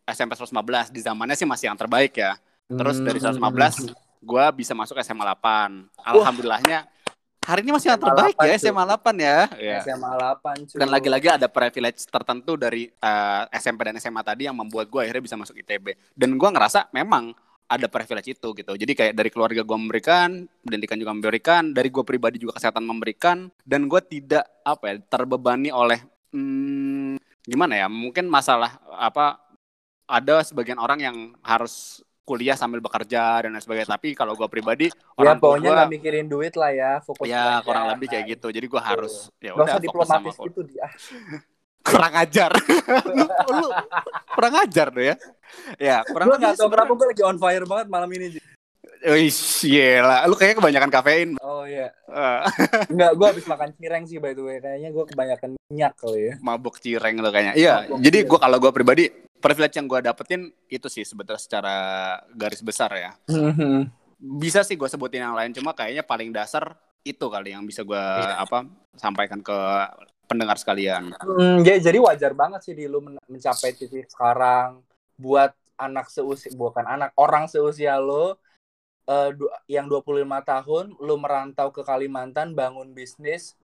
SMP 0.04 0.36
115 0.36 0.92
di 0.92 1.00
zamannya 1.00 1.36
sih 1.36 1.48
masih 1.48 1.72
yang 1.72 1.78
terbaik 1.78 2.16
ya. 2.16 2.36
Terus 2.64 3.00
dari 3.00 3.20
Hmm. 3.20 3.36
115 3.36 3.92
gue 4.24 4.44
bisa 4.56 4.72
masuk 4.72 4.96
SMA 5.00 5.24
8. 5.24 5.84
Alhamdulillahnya 6.00 6.88
hari 7.44 7.60
ini 7.60 7.76
masih 7.76 7.92
yang 7.92 8.00
terbaik 8.00 8.36
8 8.40 8.48
ya. 8.48 8.56
SMA 8.56 8.84
8 8.88 9.16
ya. 9.20 9.38
Iya. 9.60 9.78
SMA 9.84 10.10
8 10.16 10.64
cuy. 10.64 10.76
Dan 10.80 10.88
lagi-lagi 10.88 11.28
ada 11.28 11.46
privilege 11.48 12.08
tertentu 12.08 12.56
dari 12.56 12.88
eh, 12.88 13.42
SMP 13.52 13.84
dan 13.84 14.00
SMA 14.00 14.24
tadi 14.24 14.48
yang 14.48 14.56
membuat 14.56 14.88
gue 14.88 15.00
akhirnya 15.04 15.20
bisa 15.20 15.36
masuk 15.36 15.60
ITB. 15.60 15.92
Dan 16.16 16.40
gue 16.40 16.48
ngerasa 16.48 16.88
memang 16.96 17.36
ada 17.64 17.86
privilege 17.88 18.36
itu 18.36 18.48
gitu. 18.52 18.72
Jadi 18.76 18.92
kayak 18.92 19.14
dari 19.16 19.30
keluarga 19.32 19.64
gue 19.64 19.78
memberikan, 19.78 20.44
pendidikan 20.62 21.00
juga 21.00 21.12
memberikan, 21.16 21.72
dari 21.72 21.88
gue 21.88 22.04
pribadi 22.04 22.36
juga 22.40 22.56
kesehatan 22.60 22.84
memberikan, 22.84 23.48
dan 23.64 23.88
gue 23.88 24.00
tidak 24.04 24.44
apa 24.62 24.84
ya 24.92 24.94
terbebani 25.08 25.72
oleh 25.72 26.00
hmm, 26.32 27.16
gimana 27.48 27.74
ya? 27.80 27.86
Mungkin 27.88 28.28
masalah 28.28 28.78
apa? 28.92 29.40
Ada 30.04 30.44
sebagian 30.44 30.76
orang 30.76 31.00
yang 31.00 31.16
harus 31.40 32.04
kuliah 32.28 32.56
sambil 32.56 32.84
bekerja 32.84 33.44
dan 33.44 33.56
lain 33.56 33.64
sebagainya. 33.64 33.88
Tapi 33.96 34.12
kalau 34.12 34.36
gue 34.36 34.48
pribadi, 34.52 34.92
Ya 34.92 35.16
orang 35.16 35.36
tua 35.40 35.56
pokoknya 35.56 35.68
gue 35.68 35.76
nggak 35.80 35.92
mikirin 35.96 36.26
duit 36.28 36.54
lah 36.60 36.72
ya, 36.72 36.92
fokus 37.00 37.24
ya 37.24 37.64
kurang 37.64 37.88
lebih 37.88 38.12
kayak 38.12 38.36
gitu. 38.36 38.52
Jadi 38.52 38.66
gue 38.68 38.82
harus 38.84 39.32
ya 39.40 39.56
Gak 39.56 39.64
udah 39.64 39.76
fokus 39.88 40.08
sama 40.08 40.28
gitu 40.32 40.60
dia. 40.68 40.88
kurang 41.84 42.14
ajar 42.16 42.50
lu, 43.12 43.26
lu 43.28 43.68
kurang 44.32 44.54
ajar 44.58 44.86
tuh 44.88 45.04
ya 45.04 45.14
ya 45.76 45.96
kurang 46.02 46.26
Gue 46.26 46.38
gak 46.40 46.56
tau 46.56 46.66
kenapa 46.66 46.90
gue 46.90 47.06
lagi 47.06 47.22
on 47.22 47.36
fire 47.36 47.62
banget 47.62 47.86
malam 47.86 48.10
ini. 48.10 48.40
Wih, 49.04 49.28
gila. 49.60 50.24
Lu 50.24 50.32
kayaknya 50.32 50.56
kebanyakan 50.58 50.88
kafein. 50.90 51.30
Oh 51.38 51.62
iya. 51.62 51.92
Eh, 52.08 52.40
Enggak, 52.92 53.12
gue 53.12 53.26
habis 53.28 53.44
makan 53.44 53.68
cireng 53.76 54.08
sih 54.08 54.16
by 54.16 54.32
the 54.32 54.40
way. 54.40 54.56
Kayaknya 54.58 54.90
gue 54.90 55.04
kebanyakan 55.04 55.50
minyak 55.68 55.92
kali 55.94 56.20
ya. 56.24 56.34
mabuk 56.40 56.80
cireng 56.80 57.20
lu 57.20 57.28
kayaknya. 57.28 57.52
Iya, 57.52 57.74
Mabuk 57.84 58.00
jadi 58.00 58.18
gua 58.24 58.38
kalau 58.40 58.56
gua 58.56 58.72
pribadi 58.72 59.12
privilege 59.36 59.76
yang 59.76 59.84
gua 59.84 60.00
dapetin 60.00 60.48
itu 60.66 60.88
sih 60.88 61.04
sebetulnya 61.04 61.36
secara 61.36 61.76
garis 62.32 62.64
besar 62.64 62.90
ya. 62.96 63.10
Bisa 64.16 64.64
sih 64.64 64.74
gua 64.74 64.88
sebutin 64.88 65.20
yang 65.20 65.36
lain 65.36 65.52
cuma 65.52 65.70
kayaknya 65.70 66.00
paling 66.00 66.32
dasar 66.32 66.72
itu 67.02 67.28
kali 67.28 67.52
yang 67.52 67.62
bisa 67.62 67.84
gua 67.84 68.00
Iya. 68.24 68.40
apa 68.40 68.64
sampaikan 68.96 69.38
ke 69.38 69.58
pendengar 70.26 70.56
sekalian. 70.56 71.12
Hmm, 71.20 71.62
ya, 71.62 71.76
jadi 71.78 71.98
wajar 72.00 72.32
banget 72.32 72.60
sih 72.64 72.74
di 72.74 72.88
lu 72.88 73.00
men- 73.04 73.20
mencapai 73.28 73.76
titik 73.76 74.08
sekarang 74.10 74.80
buat 75.14 75.54
anak 75.74 76.10
seusia 76.10 76.54
bukan 76.54 76.86
anak 76.86 77.10
orang 77.18 77.50
seusia 77.50 77.98
lo 77.98 78.38
eh, 79.10 79.30
du- 79.34 79.50
yang 79.66 79.90
25 79.90 80.40
tahun 80.42 80.94
lu 81.02 81.14
merantau 81.18 81.70
ke 81.74 81.82
Kalimantan 81.82 82.54
bangun 82.54 82.94
bisnis 82.94 83.58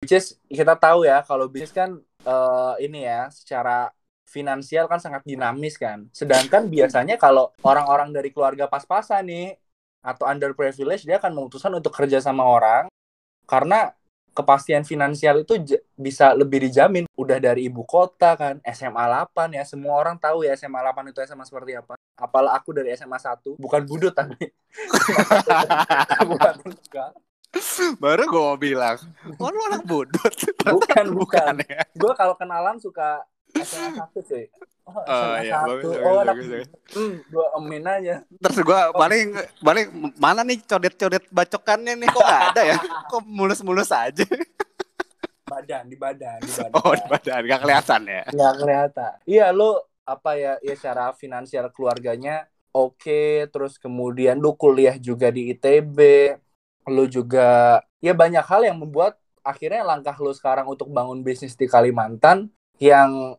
which 0.00 0.12
is 0.16 0.36
kita 0.48 0.76
tahu 0.76 1.08
ya 1.08 1.24
kalau 1.24 1.48
bisnis 1.48 1.72
kan 1.72 1.96
eh, 2.24 2.74
ini 2.84 3.08
ya 3.08 3.28
secara 3.32 3.88
finansial 4.28 4.86
kan 4.86 5.00
sangat 5.00 5.24
dinamis 5.24 5.80
kan 5.80 6.06
sedangkan 6.12 6.68
biasanya 6.68 7.16
kalau 7.16 7.50
orang-orang 7.64 8.12
dari 8.14 8.30
keluarga 8.30 8.68
pas-pasan 8.68 9.26
nih 9.26 9.56
atau 10.00 10.24
underprivileged 10.24 11.04
dia 11.04 11.20
akan 11.20 11.36
memutuskan 11.36 11.72
untuk 11.76 11.92
kerja 11.92 12.20
sama 12.20 12.44
orang 12.46 12.88
karena 13.44 13.92
kepastian 14.30 14.86
finansial 14.86 15.42
itu 15.42 15.58
bisa 15.98 16.32
lebih 16.32 16.62
dijamin 16.70 17.04
udah 17.18 17.38
dari 17.42 17.66
ibu 17.66 17.82
kota 17.82 18.38
kan 18.38 18.62
SMA 18.70 19.04
8 19.28 19.58
ya 19.58 19.64
semua 19.66 19.98
orang 19.98 20.16
tahu 20.16 20.46
ya 20.46 20.54
SMA 20.54 20.78
8 20.80 21.10
itu 21.10 21.18
SMA 21.26 21.44
seperti 21.44 21.74
apa 21.76 21.98
apalah 22.14 22.54
aku 22.56 22.70
dari 22.70 22.94
SMA 22.94 23.18
1 23.18 23.58
bukan 23.58 23.82
budut 23.84 24.14
tapi 24.14 24.50
bukan 26.30 26.54
bukan 26.62 27.12
Baru 27.98 28.30
mau 28.30 28.54
bilang, 28.54 28.94
"Oh, 29.42 29.50
lu 29.50 29.60
anak 29.66 29.82
bodot." 29.82 30.34
bukan, 30.70 31.04
bukan. 31.10 31.54
ya. 31.66 31.82
gue 31.98 32.12
kalau 32.14 32.38
kenalan 32.38 32.78
suka 32.78 33.26
SMA 33.58 34.04
1 34.06 34.28
cuy. 34.28 34.44
Oh, 34.90 34.96
Oh 35.06 35.34
iya, 35.38 35.62
1 35.62 35.70
bagus, 35.70 35.94
oh 36.02 36.12
bagus, 36.26 36.46
bagus, 36.50 36.68
hmm, 36.98 37.14
dua 37.30 37.46
emin 37.62 37.84
aja. 37.86 38.14
Terus 38.26 38.58
gua 38.66 38.90
paling 38.90 39.38
paling 39.62 39.86
mana 40.18 40.42
nih 40.42 40.58
codet-codet 40.66 41.24
bacokannya 41.30 41.94
nih? 41.94 42.08
Kok 42.10 42.22
nggak 42.26 42.42
ada 42.50 42.62
ya? 42.66 42.76
Kok 43.06 43.22
mulus-mulus 43.22 43.90
aja? 43.94 44.26
badan 45.50 45.90
di 45.90 45.98
badan 45.98 46.38
di 46.42 46.50
badan. 46.50 46.78
Oh, 46.78 46.94
di 46.94 47.06
badan. 47.10 47.40
Nggak 47.42 47.60
kelihatan 47.66 48.00
ya. 48.06 48.22
nggak 48.30 48.54
kelihatan. 48.62 49.12
Iya 49.26 49.46
lu 49.50 49.70
apa 50.06 50.30
ya? 50.38 50.52
Ya 50.62 50.74
secara 50.78 51.10
finansial 51.14 51.70
keluarganya 51.74 52.46
oke 52.70 53.50
terus 53.50 53.76
kemudian 53.78 54.38
lu 54.38 54.54
kuliah 54.54 54.94
juga 54.98 55.30
di 55.30 55.50
ITB 55.54 55.98
lu 56.90 57.06
juga 57.06 57.78
ya 58.02 58.14
banyak 58.14 58.42
hal 58.46 58.62
yang 58.66 58.78
membuat 58.78 59.18
akhirnya 59.42 59.82
langkah 59.82 60.14
lu 60.18 60.30
sekarang 60.34 60.66
untuk 60.66 60.90
bangun 60.90 61.22
bisnis 61.22 61.54
di 61.54 61.66
Kalimantan 61.66 62.50
yang 62.80 63.36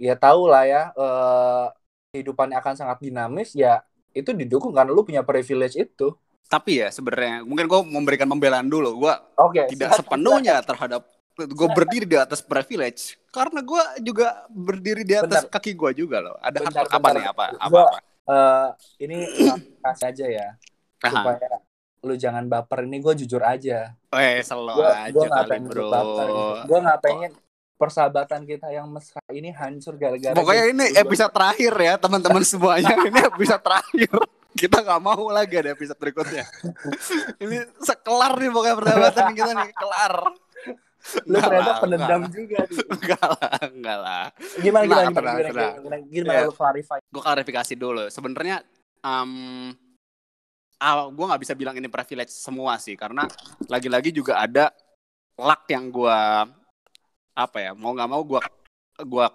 ya 0.00 0.14
tahu 0.16 0.48
lah 0.48 0.64
ya 0.64 0.82
eh, 0.94 1.66
kehidupannya 2.14 2.56
akan 2.56 2.74
sangat 2.74 2.98
dinamis 3.02 3.52
ya 3.52 3.82
itu 4.10 4.32
didukung 4.32 4.74
karena 4.74 4.90
lu 4.90 5.02
punya 5.04 5.22
privilege 5.22 5.76
itu. 5.78 6.14
Tapi 6.50 6.82
ya 6.82 6.90
sebenarnya 6.90 7.46
mungkin 7.46 7.70
gue 7.70 7.80
memberikan 7.86 8.26
pembelaan 8.26 8.66
dulu. 8.66 9.06
Gue 9.06 9.14
Oke. 9.38 9.70
tidak 9.70 9.94
sepenuhnya 9.94 10.58
terhadap 10.64 11.06
gue 11.38 11.68
berdiri 11.70 12.04
di 12.04 12.18
atas 12.18 12.42
privilege 12.42 13.14
karena 13.30 13.62
gue 13.62 13.82
juga 14.02 14.44
berdiri 14.50 15.06
di 15.06 15.14
atas 15.14 15.46
Bentar. 15.46 15.54
kaki 15.58 15.72
gue 15.78 15.90
juga 15.94 16.18
loh. 16.18 16.36
Ada 16.42 16.58
Bentar, 16.58 16.84
apa, 16.84 16.90
apa 16.90 16.98
bentar. 16.98 17.14
nih 17.14 17.26
apa 17.30 17.44
apa 17.54 17.68
Gua- 17.70 17.86
apa? 17.86 17.98
Eh, 18.30 18.68
ini 19.06 19.18
kasih 19.80 20.06
aja 20.10 20.26
ya 20.26 20.48
Aha. 21.02 21.10
supaya 21.10 21.48
lu 22.00 22.14
jangan 22.16 22.44
baper 22.46 22.82
ini 22.88 22.98
gue 22.98 23.14
jujur 23.24 23.42
aja. 23.46 23.94
Eh 24.10 24.42
selo 24.42 24.74
Gue 24.74 24.90
aja 24.90 25.10
gue 25.14 25.24
nggak 25.24 25.44
kali 25.46 25.58
bro. 25.70 25.86
baper. 25.86 26.28
Gue 26.66 26.78
nggak 26.82 27.00
pengen 27.00 27.30
persahabatan 27.80 28.44
kita 28.44 28.68
yang 28.68 28.84
mesra 28.92 29.24
ini 29.32 29.48
hancur 29.56 29.96
gara-gara. 29.96 30.36
Pokoknya 30.36 30.64
ini 30.68 30.84
episode 31.00 31.32
terakhir 31.32 31.72
ya 31.80 31.94
teman-teman 31.96 32.44
semuanya. 32.44 32.92
ini 33.08 33.20
episode 33.24 33.62
terakhir. 33.64 34.12
Kita 34.52 34.84
nggak 34.84 35.00
mau 35.00 35.32
lagi 35.32 35.56
ada 35.56 35.72
episode 35.72 35.96
berikutnya. 35.96 36.44
ini 37.40 37.64
sekelar 37.80 38.36
nih 38.36 38.50
pokoknya 38.52 38.76
persahabatan 38.76 39.26
kita 39.32 39.50
nih 39.56 39.70
kelar. 39.72 40.14
lu 41.24 41.32
Enggak 41.32 41.48
ternyata 41.48 41.72
lah, 41.72 41.78
pendendam 41.80 42.20
enggak. 42.20 42.36
juga. 42.36 42.58
nih. 42.60 42.76
Enggak 42.92 43.24
lah, 43.24 43.52
enggak 43.72 43.98
lah. 44.04 44.24
Gimana 44.60 44.84
gimana 44.84 45.00
Tenang, 45.00 45.14
gimana 45.16 45.40
gimana, 45.40 45.48
gimana, 45.48 45.66
gimana, 45.80 45.96
gimana 46.04 46.32
Iya. 46.36 46.44
lu 46.44 46.52
clarify? 46.52 46.98
gue 47.00 47.22
klarifikasi 47.24 47.72
dulu. 47.80 48.04
Sebenarnya 48.12 48.56
um, 49.00 49.32
ah, 50.76 51.08
gue 51.08 51.24
nggak 51.24 51.40
bisa 51.40 51.56
bilang 51.56 51.72
ini 51.80 51.88
privilege 51.88 52.36
semua 52.36 52.76
sih, 52.76 53.00
karena 53.00 53.24
lagi-lagi 53.72 54.12
juga 54.12 54.44
ada 54.44 54.68
luck 55.40 55.64
yang 55.72 55.88
gue 55.88 56.18
apa 57.32 57.58
ya 57.60 57.70
mau 57.72 57.90
nggak 57.90 58.08
mau 58.08 58.22
gue 58.22 58.40
gua 59.02 59.26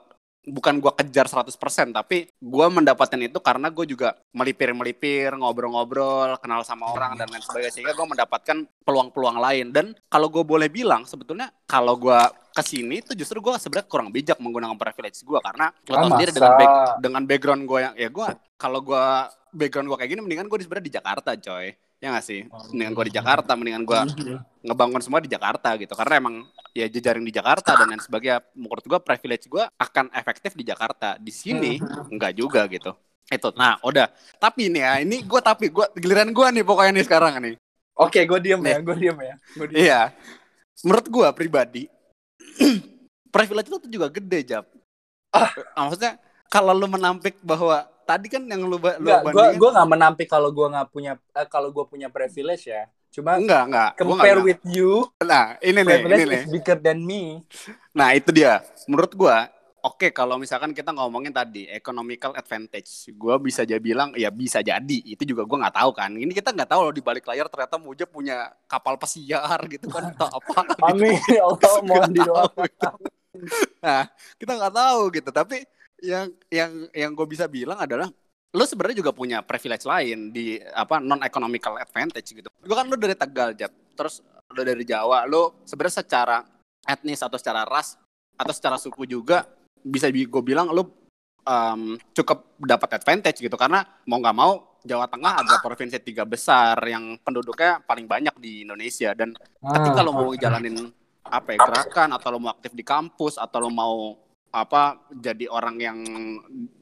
bukan 0.46 0.78
gue 0.78 0.94
kejar 0.96 1.26
100% 1.26 1.58
tapi 1.92 2.30
gue 2.30 2.68
mendapatkan 2.70 3.18
itu 3.18 3.40
karena 3.40 3.66
gue 3.68 3.86
juga 3.88 4.14
melipir-melipir 4.30 5.34
ngobrol-ngobrol 5.34 6.38
kenal 6.38 6.62
sama 6.62 6.86
orang 6.88 7.18
dan 7.18 7.26
lain 7.28 7.42
sebagainya 7.42 7.74
sehingga 7.74 7.92
gue 7.92 8.08
mendapatkan 8.08 8.58
peluang-peluang 8.80 9.36
lain 9.36 9.66
dan 9.70 9.86
kalau 10.06 10.30
gue 10.30 10.42
boleh 10.42 10.70
bilang 10.70 11.02
sebetulnya 11.04 11.50
kalau 11.66 11.98
gue 11.98 12.20
ke 12.52 12.62
sini 12.62 13.02
itu 13.02 13.12
justru 13.14 13.42
gue 13.42 13.58
sebenarnya 13.58 13.90
kurang 13.90 14.10
bijak 14.10 14.38
menggunakan 14.38 14.78
privilege 14.78 15.18
gue 15.20 15.40
karena 15.42 15.74
lo 15.84 15.92
Ah, 15.92 16.00
tau 16.00 16.10
sendiri 16.14 16.30
masa? 16.30 16.38
dengan 16.38 16.54
back- 16.56 16.78
dengan 17.02 17.24
background 17.26 17.64
gue 17.66 17.80
yang 17.82 17.94
ya 17.96 18.08
gue 18.08 18.28
kalau 18.56 18.80
gue 18.80 19.04
background 19.52 19.88
gue 19.88 19.98
kayak 19.98 20.10
gini 20.10 20.22
mendingan 20.22 20.46
gue 20.46 20.58
sebenarnya 20.60 20.86
di 20.86 20.94
Jakarta 20.94 21.30
coy 21.34 21.66
ya 22.00 22.14
gak 22.14 22.26
sih? 22.26 22.46
Mendingan 22.72 22.94
gue 22.94 23.06
di 23.10 23.16
Jakarta 23.16 23.52
mendingan 23.58 23.84
gue 23.84 24.00
ngebangun 24.66 25.02
semua 25.02 25.20
di 25.22 25.30
Jakarta 25.32 25.74
gitu. 25.80 25.94
Karena 25.96 26.14
emang 26.22 26.36
ya 26.76 26.86
jejaring 26.90 27.24
di 27.24 27.34
Jakarta 27.34 27.76
dan 27.78 27.88
lain 27.92 28.04
sebagainya 28.04 28.44
menurut 28.56 28.84
gue 28.84 29.00
privilege 29.02 29.46
gue 29.48 29.64
akan 29.80 30.12
efektif 30.14 30.54
di 30.54 30.64
Jakarta. 30.68 31.16
Di 31.18 31.32
sini 31.32 31.80
enggak 32.12 32.36
juga 32.36 32.68
gitu. 32.68 32.94
Itu 33.26 33.50
nah 33.58 33.80
udah. 33.82 34.12
Tapi 34.38 34.70
ini 34.70 34.80
ya 34.84 35.02
ini 35.02 35.26
gue 35.26 35.42
tapi 35.42 35.72
gue 35.74 35.86
giliran 35.98 36.30
gue 36.30 36.48
nih 36.62 36.64
pokoknya 36.66 36.92
nih 37.02 37.06
sekarang 37.06 37.34
nih. 37.42 37.56
Oke, 37.96 38.28
gue 38.28 38.40
diem 38.44 38.60
ya, 38.60 38.76
Nih. 38.76 38.84
gue 38.84 38.96
diem 39.00 39.18
ya. 39.24 39.36
Gua 39.56 39.66
diem. 39.72 39.78
iya. 39.80 40.02
Menurut 40.84 41.08
gue 41.08 41.28
pribadi 41.32 41.84
privilege 43.36 43.72
itu 43.72 43.88
juga 43.88 44.08
gede 44.12 44.40
jap. 44.44 44.66
Ah. 45.36 45.52
maksudnya 45.76 46.16
kalau 46.48 46.72
lu 46.72 46.88
menampik 46.88 47.36
bahwa 47.44 47.84
tadi 48.06 48.28
kan 48.30 48.46
yang 48.46 48.64
lu, 48.64 48.78
lu 48.78 48.78
Enggak, 48.78 49.02
gue 49.02 49.12
bandingin 49.26 49.60
gue 49.60 49.70
nggak 49.76 49.90
menampik 49.90 50.28
kalau 50.30 50.50
gue 50.54 50.68
nggak 50.70 50.88
punya 50.94 51.18
eh, 51.34 51.48
kalau 51.50 51.70
gue 51.74 51.86
punya 51.90 52.08
privilege 52.14 52.70
ya. 52.70 52.86
Cuma 53.16 53.40
enggak 53.40 53.64
enggak 53.72 53.90
Gua 53.96 54.20
nggak 54.20 54.28
compare 54.28 54.40
bilang. 54.44 54.48
with 54.52 54.64
you, 54.76 54.92
nah 55.24 55.56
ini 55.64 55.80
nih 55.88 55.98
ini 56.04 56.24
nih 56.28 56.42
bigger 56.52 56.78
than 56.84 57.00
me. 57.00 57.40
Nah 57.96 58.12
itu 58.12 58.28
dia. 58.36 58.60
Menurut 58.92 59.16
gua, 59.16 59.48
oke 59.80 60.12
kalau 60.12 60.36
misalkan 60.36 60.76
kita 60.76 60.92
ngomongin 60.92 61.32
tadi 61.32 61.64
economical 61.72 62.36
advantage, 62.36 63.08
gua 63.16 63.40
bisa 63.40 63.64
aja 63.64 63.80
bilang 63.80 64.12
ya 64.20 64.28
bisa 64.28 64.60
jadi. 64.60 65.00
Itu 65.08 65.24
juga 65.24 65.48
gua 65.48 65.64
nggak 65.64 65.76
tahu 65.80 65.92
kan. 65.96 66.12
Ini 66.12 66.28
kita 66.36 66.52
nggak 66.52 66.68
tahu 66.68 66.92
loh 66.92 66.94
di 66.96 67.00
balik 67.00 67.24
layar 67.24 67.48
ternyata 67.48 67.80
Muja 67.80 68.04
punya 68.04 68.52
kapal 68.68 69.00
pesiar 69.00 69.64
gitu 69.72 69.88
kan 69.88 70.12
atau 70.12 70.28
apa. 70.36 70.60
gitu. 70.76 70.84
Amin, 70.84 71.16
ya 71.32 71.44
Allah 71.48 71.76
mohon 71.88 72.12
didoakan. 72.12 72.68
gitu. 72.68 72.88
Nah 73.80 74.12
kita 74.36 74.52
nggak 74.60 74.76
tahu 74.76 75.02
gitu. 75.16 75.30
Tapi 75.32 75.64
yang 76.06 76.30
yang 76.54 76.72
yang 76.94 77.12
gue 77.18 77.28
bisa 77.28 77.50
bilang 77.50 77.82
adalah 77.82 78.08
lo 78.56 78.64
sebenarnya 78.64 79.04
juga 79.04 79.12
punya 79.12 79.44
privilege 79.44 79.84
lain 79.84 80.32
di 80.32 80.56
apa 80.62 81.04
non 81.04 81.20
economical 81.26 81.76
advantage 81.76 82.32
gitu. 82.32 82.48
Gue 82.48 82.76
kan 82.78 82.88
lo 82.88 82.96
dari 82.96 83.18
Tegal 83.18 83.52
Jat, 83.58 83.74
terus 83.98 84.24
lo 84.24 84.62
dari 84.64 84.86
Jawa, 84.88 85.28
lo 85.28 85.60
sebenarnya 85.68 86.06
secara 86.06 86.38
etnis 86.88 87.20
atau 87.20 87.36
secara 87.36 87.68
ras 87.68 88.00
atau 88.40 88.54
secara 88.56 88.80
suku 88.80 89.04
juga 89.04 89.44
bisa 89.84 90.08
gue 90.08 90.44
bilang 90.46 90.72
lo 90.72 91.06
um, 91.44 92.00
cukup 92.16 92.56
dapat 92.64 93.04
advantage 93.04 93.44
gitu. 93.44 93.58
Karena 93.60 93.84
mau 94.08 94.24
nggak 94.24 94.38
mau 94.38 94.80
Jawa 94.86 95.10
Tengah 95.10 95.42
adalah 95.42 95.60
provinsi 95.66 95.98
tiga 96.00 96.24
besar 96.24 96.78
yang 96.86 97.18
penduduknya 97.26 97.82
paling 97.84 98.06
banyak 98.06 98.38
di 98.40 98.64
Indonesia. 98.64 99.12
Dan 99.18 99.34
ketika 99.60 100.00
lo 100.06 100.14
mau 100.14 100.32
jalanin 100.38 100.94
apa 101.26 101.58
ya 101.58 101.60
gerakan 101.60 102.14
atau 102.14 102.38
lo 102.38 102.40
mau 102.40 102.54
aktif 102.54 102.72
di 102.78 102.86
kampus 102.86 103.42
atau 103.42 103.66
lo 103.66 103.74
mau 103.74 104.14
apa 104.56 105.04
jadi 105.12 105.52
orang 105.52 105.76
yang 105.76 105.98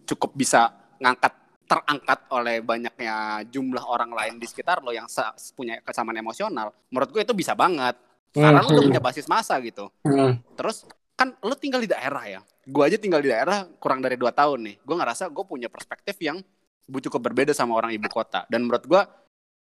cukup 0.05 0.37
bisa 0.37 0.69
ngangkat 1.01 1.33
terangkat 1.65 2.19
oleh 2.29 2.61
banyaknya 2.61 3.41
jumlah 3.49 3.81
orang 3.81 4.13
lain 4.13 4.33
di 4.37 4.45
sekitar 4.45 4.85
lo 4.85 4.93
yang 4.93 5.09
punya 5.57 5.81
kesamaan 5.81 6.21
emosional 6.21 6.69
menurut 6.93 7.09
gue 7.09 7.21
itu 7.25 7.33
bisa 7.33 7.57
banget. 7.57 7.97
Karena 8.33 8.65
lo 8.65 8.73
udah 8.73 8.85
punya 8.89 9.01
basis 9.01 9.29
masa 9.29 9.57
gitu. 9.61 9.89
Hmm. 10.05 10.41
terus 10.57 10.85
kan 11.13 11.33
lo 11.41 11.53
tinggal 11.53 11.81
di 11.81 11.89
daerah 11.89 12.25
ya. 12.25 12.41
Gue 12.65 12.89
aja 12.89 12.97
tinggal 12.97 13.21
di 13.21 13.29
daerah 13.29 13.65
kurang 13.77 14.01
dari 14.01 14.17
dua 14.17 14.33
tahun 14.33 14.69
nih. 14.69 14.75
Gue 14.81 14.95
ngerasa 14.97 15.29
gue 15.29 15.45
punya 15.45 15.69
perspektif 15.69 16.17
yang 16.17 16.41
bu- 16.89 17.01
cukup 17.01 17.29
berbeda 17.29 17.53
sama 17.53 17.77
orang 17.77 17.93
ibu 17.93 18.09
kota. 18.09 18.49
Dan 18.49 18.65
menurut 18.65 18.85
gue 18.89 19.01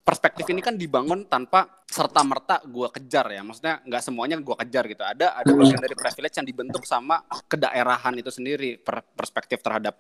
perspektif 0.03 0.45
ini 0.51 0.59
kan 0.59 0.75
dibangun 0.75 1.31
tanpa 1.31 1.83
serta 1.87 2.21
merta 2.27 2.59
gue 2.67 2.89
kejar 2.91 3.27
ya. 3.31 3.43
Maksudnya 3.47 3.81
nggak 3.87 4.03
semuanya 4.03 4.37
gue 4.43 4.57
kejar 4.67 4.85
gitu. 4.91 5.03
Ada 5.03 5.39
ada 5.39 5.51
bagian 5.55 5.81
dari 5.81 5.95
privilege 5.95 6.37
yang 6.37 6.47
dibentuk 6.47 6.83
sama 6.87 7.23
kedaerahan 7.47 8.15
itu 8.19 8.31
sendiri. 8.35 8.83
Per- 8.83 9.15
perspektif 9.15 9.63
terhadap 9.63 9.97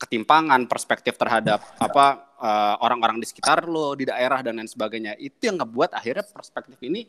ketimpangan 0.00 0.64
perspektif 0.64 1.20
terhadap 1.20 1.60
apa 1.76 2.32
eh, 2.40 2.74
orang-orang 2.80 3.20
di 3.20 3.28
sekitar 3.28 3.68
lo 3.68 3.92
di 3.92 4.08
daerah 4.08 4.40
dan 4.40 4.56
lain 4.56 4.70
sebagainya. 4.70 5.18
Itu 5.20 5.52
yang 5.52 5.60
ngebuat 5.60 5.92
akhirnya 5.92 6.24
perspektif 6.24 6.80
ini 6.80 7.04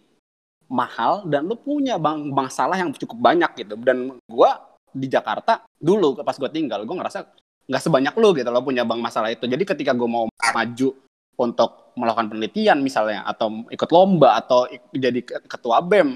mahal 0.71 1.27
dan 1.27 1.47
lu 1.47 1.55
punya 1.59 1.99
bang 1.99 2.31
masalah 2.31 2.75
yang 2.75 2.91
cukup 2.91 3.15
banyak 3.19 3.51
gitu. 3.63 3.79
Dan 3.79 4.19
gua 4.27 4.59
di 4.91 5.07
Jakarta 5.07 5.63
dulu 5.79 6.19
pas 6.19 6.35
gua 6.35 6.51
tinggal 6.51 6.83
gua 6.83 6.99
ngerasa 6.99 7.23
nggak 7.71 7.83
sebanyak 7.83 8.13
lu 8.19 8.35
gitu 8.35 8.49
lo 8.51 8.59
punya 8.59 8.83
bang 8.83 8.99
masalah 8.99 9.31
itu. 9.31 9.47
Jadi 9.47 9.63
ketika 9.63 9.95
gua 9.95 10.09
mau 10.09 10.25
maju 10.27 10.89
untuk 11.37 11.93
melakukan 11.95 12.31
penelitian 12.31 12.79
misalnya 12.79 13.27
atau 13.27 13.67
ikut 13.67 13.89
lomba 13.91 14.39
atau 14.39 14.67
ik- 14.67 14.91
jadi 14.95 15.19
ke- 15.21 15.43
ketua 15.47 15.83
BEM 15.83 16.15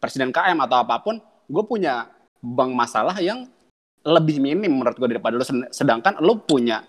presiden 0.00 0.32
KM 0.32 0.58
atau 0.64 0.80
apa 0.80 0.98
pun 1.04 1.20
gue 1.48 1.64
punya 1.68 2.08
bang 2.40 2.72
masalah 2.72 3.16
yang 3.20 3.46
lebih 4.02 4.42
minim 4.42 4.82
menurut 4.82 4.98
gue 4.98 5.08
daripada 5.08 5.38
Sed- 5.44 5.70
sedangkan 5.70 6.18
lu 6.24 6.40
punya 6.42 6.82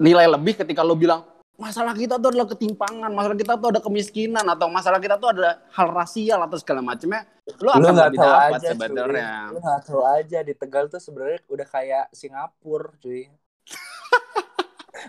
nilai 0.00 0.24
lebih 0.30 0.56
ketika 0.56 0.80
lu 0.80 0.96
bilang 0.96 1.26
masalah 1.60 1.92
kita 1.92 2.16
tuh 2.16 2.32
adalah 2.32 2.48
ketimpangan, 2.48 3.12
masalah 3.12 3.36
kita 3.36 3.52
tuh 3.60 3.68
ada 3.68 3.84
kemiskinan 3.84 4.48
atau 4.48 4.72
masalah 4.72 4.96
kita 4.96 5.20
tuh 5.20 5.36
ada 5.36 5.60
hal 5.76 5.92
rasial 5.92 6.40
atau 6.48 6.56
segala 6.56 6.80
macamnya, 6.80 7.28
lu 7.60 7.68
Lu 7.68 7.68
akan 7.68 7.94
lebih 8.08 8.16
dapat 8.16 8.60
sebenarnya. 8.64 9.30
Lu 9.52 9.60
nggak 9.60 9.80
tahu 9.84 10.00
aja 10.00 10.38
di 10.40 10.56
Tegal 10.56 10.88
tuh 10.88 11.04
sebenarnya 11.04 11.44
udah 11.52 11.66
kayak 11.68 12.08
Singapura, 12.16 12.96
cuy. 12.96 13.28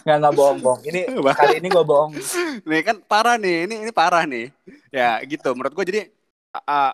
nggak 0.05 0.17
nggak 0.21 0.33
bohong 0.35 0.59
bohong. 0.63 0.81
Ini 0.85 0.99
kali 1.39 1.53
ini 1.61 1.67
gue 1.69 1.85
bohong. 1.85 2.11
Nih 2.65 2.81
kan 2.85 2.97
parah 3.05 3.35
nih, 3.37 3.67
ini 3.69 3.75
ini 3.87 3.91
parah 3.93 4.23
nih. 4.25 4.49
Ya 4.93 5.19
gitu, 5.23 5.51
menurut 5.55 5.73
gue 5.75 5.85
jadi 5.87 6.01
uh, 6.55 6.93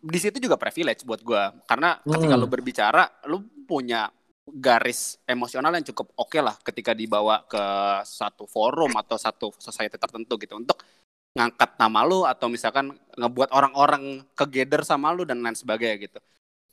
di 0.00 0.18
situ 0.20 0.40
juga 0.40 0.56
privilege 0.56 1.04
buat 1.04 1.20
gue 1.20 1.42
karena 1.68 2.00
ketika 2.08 2.34
Hmm. 2.36 2.42
lu 2.42 2.48
berbicara, 2.48 3.04
lu 3.28 3.44
punya 3.68 4.08
garis 4.50 5.20
emosional 5.28 5.70
yang 5.78 5.86
cukup 5.94 6.10
oke 6.18 6.38
lah 6.42 6.56
ketika 6.66 6.90
dibawa 6.90 7.46
ke 7.46 7.62
satu 8.02 8.48
forum 8.50 8.90
atau 8.98 9.14
satu 9.14 9.54
society 9.62 9.94
tertentu 9.94 10.34
gitu 10.42 10.58
untuk 10.58 10.82
ngangkat 11.38 11.78
nama 11.78 12.02
lu 12.02 12.26
atau 12.26 12.50
misalkan 12.50 12.90
ngebuat 13.14 13.54
orang-orang 13.54 14.26
kegather 14.34 14.82
sama 14.82 15.14
lu 15.14 15.22
dan 15.22 15.38
lain 15.38 15.54
sebagainya 15.54 15.96
gitu. 16.02 16.18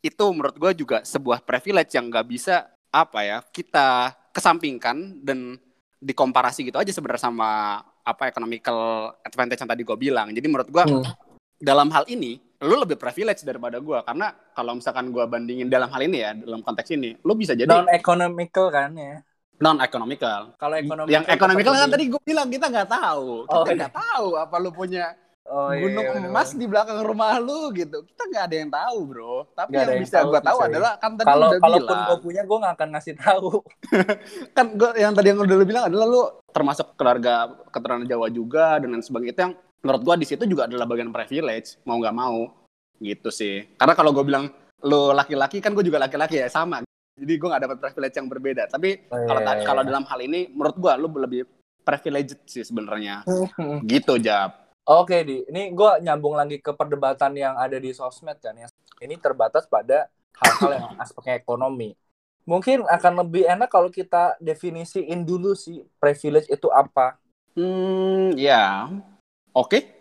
Itu 0.02 0.26
menurut 0.34 0.58
gue 0.58 0.72
juga 0.82 1.06
sebuah 1.06 1.46
privilege 1.46 1.94
yang 1.94 2.10
nggak 2.10 2.26
bisa 2.26 2.66
apa 2.90 3.20
ya 3.22 3.38
kita 3.54 4.16
kesampingkan 4.38 4.96
dan 5.20 5.58
dikomparasi 5.98 6.62
gitu 6.64 6.78
aja 6.78 6.94
sebenarnya 6.94 7.26
sama 7.26 7.50
apa 8.06 8.30
economical 8.30 8.78
advantage 9.20 9.58
yang 9.58 9.68
tadi 9.68 9.82
gue 9.82 9.98
bilang. 9.98 10.30
Jadi 10.30 10.46
menurut 10.46 10.70
gue 10.70 10.84
Hmm. 10.86 11.04
dalam 11.58 11.90
hal 11.90 12.06
ini 12.06 12.38
lu 12.60 12.78
lebih 12.78 12.96
privilege 12.96 13.42
daripada 13.42 13.78
gue 13.78 13.98
karena 14.02 14.30
kalau 14.52 14.78
misalkan 14.78 15.10
gue 15.10 15.26
bandingin 15.26 15.66
dalam 15.68 15.90
hal 15.90 16.02
ini 16.02 16.18
ya 16.20 16.32
dalam 16.34 16.62
konteks 16.62 16.90
ini 16.92 17.18
lu 17.20 17.34
bisa 17.34 17.54
jadi 17.54 17.66
Non 17.66 17.90
economical 17.90 18.70
kan 18.70 18.94
ya. 18.94 19.22
non 19.58 19.78
economical 19.78 20.54
Kalau 20.54 20.78
ekonomi 20.78 21.10
yang 21.10 21.26
ekonomikal 21.26 21.74
kan 21.76 21.90
tadi 21.90 22.06
gue 22.08 22.22
bilang 22.24 22.46
kita 22.46 22.70
nggak 22.70 22.90
tahu 22.90 23.46
Oh, 23.46 23.62
kita 23.62 23.74
iya. 23.74 23.78
nggak 23.80 23.94
tahu 23.96 24.28
apa 24.38 24.56
lu 24.58 24.70
punya 24.70 25.18
oh, 25.48 25.72
iya, 25.72 25.82
gunung 25.88 26.08
iya, 26.12 26.28
emas 26.28 26.50
di 26.54 26.66
belakang 26.68 27.00
rumah 27.04 27.40
lu 27.40 27.72
gitu. 27.72 28.04
Kita 28.04 28.24
nggak 28.28 28.44
ada 28.48 28.56
yang 28.56 28.72
tahu, 28.72 28.98
bro. 29.08 29.36
Tapi 29.56 29.72
gak 29.72 29.80
yang, 29.80 29.90
yang 29.90 30.04
bisa 30.04 30.18
gue 30.24 30.42
tahu 30.44 30.60
adalah 30.64 30.92
kan 31.00 31.12
tadi 31.16 31.28
Kalo, 31.28 31.46
udah 31.48 31.60
kalaupun 31.60 31.88
bilang. 31.88 32.08
gue 32.08 32.18
punya, 32.24 32.42
gue 32.44 32.58
nggak 32.58 32.74
akan 32.76 32.90
ngasih 32.96 33.16
tahu. 33.16 33.50
kan 34.58 34.66
gue 34.76 34.90
yang 35.00 35.14
tadi 35.16 35.28
yang 35.32 35.40
udah 35.40 35.56
lu 35.56 35.66
bilang 35.66 35.84
adalah 35.88 36.06
lu 36.06 36.22
termasuk 36.52 36.88
keluarga 37.00 37.34
keturunan 37.72 38.06
Jawa 38.06 38.28
juga 38.30 38.66
dan 38.84 38.90
lain 38.92 39.04
sebagainya. 39.04 39.34
Itu 39.34 39.42
yang 39.48 39.54
menurut 39.84 40.02
gue 40.04 40.16
di 40.22 40.28
situ 40.28 40.44
juga 40.44 40.68
adalah 40.68 40.86
bagian 40.90 41.12
privilege, 41.16 41.80
mau 41.88 41.98
nggak 41.98 42.16
mau 42.16 42.52
gitu 43.02 43.30
sih. 43.30 43.78
Karena 43.78 43.94
kalau 43.96 44.12
gue 44.12 44.26
bilang 44.26 44.50
lu 44.86 45.16
laki-laki 45.16 45.64
kan 45.64 45.74
gue 45.74 45.86
juga 45.86 46.02
laki-laki 46.02 46.38
ya 46.38 46.50
sama. 46.52 46.84
Jadi 47.18 47.34
gue 47.34 47.50
gak 47.50 47.64
dapat 47.66 47.78
privilege 47.82 48.16
yang 48.16 48.30
berbeda. 48.30 48.64
Tapi 48.70 49.10
oh, 49.10 49.26
kalau 49.26 49.42
iya, 49.42 49.54
iya. 49.58 49.66
kalau 49.66 49.82
dalam 49.82 50.06
hal 50.06 50.20
ini 50.22 50.54
menurut 50.54 50.78
gue 50.78 50.94
lu 51.02 51.08
lebih 51.18 51.42
privileged 51.82 52.46
sih 52.46 52.62
sebenarnya. 52.62 53.26
gitu 53.90 54.22
Jap. 54.22 54.67
Oke 54.88 55.20
di, 55.28 55.44
ini 55.52 55.76
gue 55.76 55.92
nyambung 56.00 56.40
lagi 56.40 56.64
ke 56.64 56.72
perdebatan 56.72 57.36
yang 57.36 57.60
ada 57.60 57.76
di 57.76 57.92
sosmed 57.92 58.40
kan 58.40 58.56
ya. 58.56 58.72
Ini 59.04 59.20
terbatas 59.20 59.68
pada 59.68 60.08
hal-hal 60.40 60.72
yang 60.80 60.88
aspeknya 60.96 61.36
ekonomi. 61.36 61.92
Mungkin 62.48 62.88
akan 62.88 63.28
lebih 63.28 63.44
enak 63.44 63.68
kalau 63.68 63.92
kita 63.92 64.40
definisiin 64.40 65.28
dulu 65.28 65.60
sih 65.60 65.84
privilege 66.00 66.48
itu 66.48 66.72
apa. 66.72 67.20
Hmm, 67.60 68.32
ya. 68.40 68.88
Oke. 69.52 69.97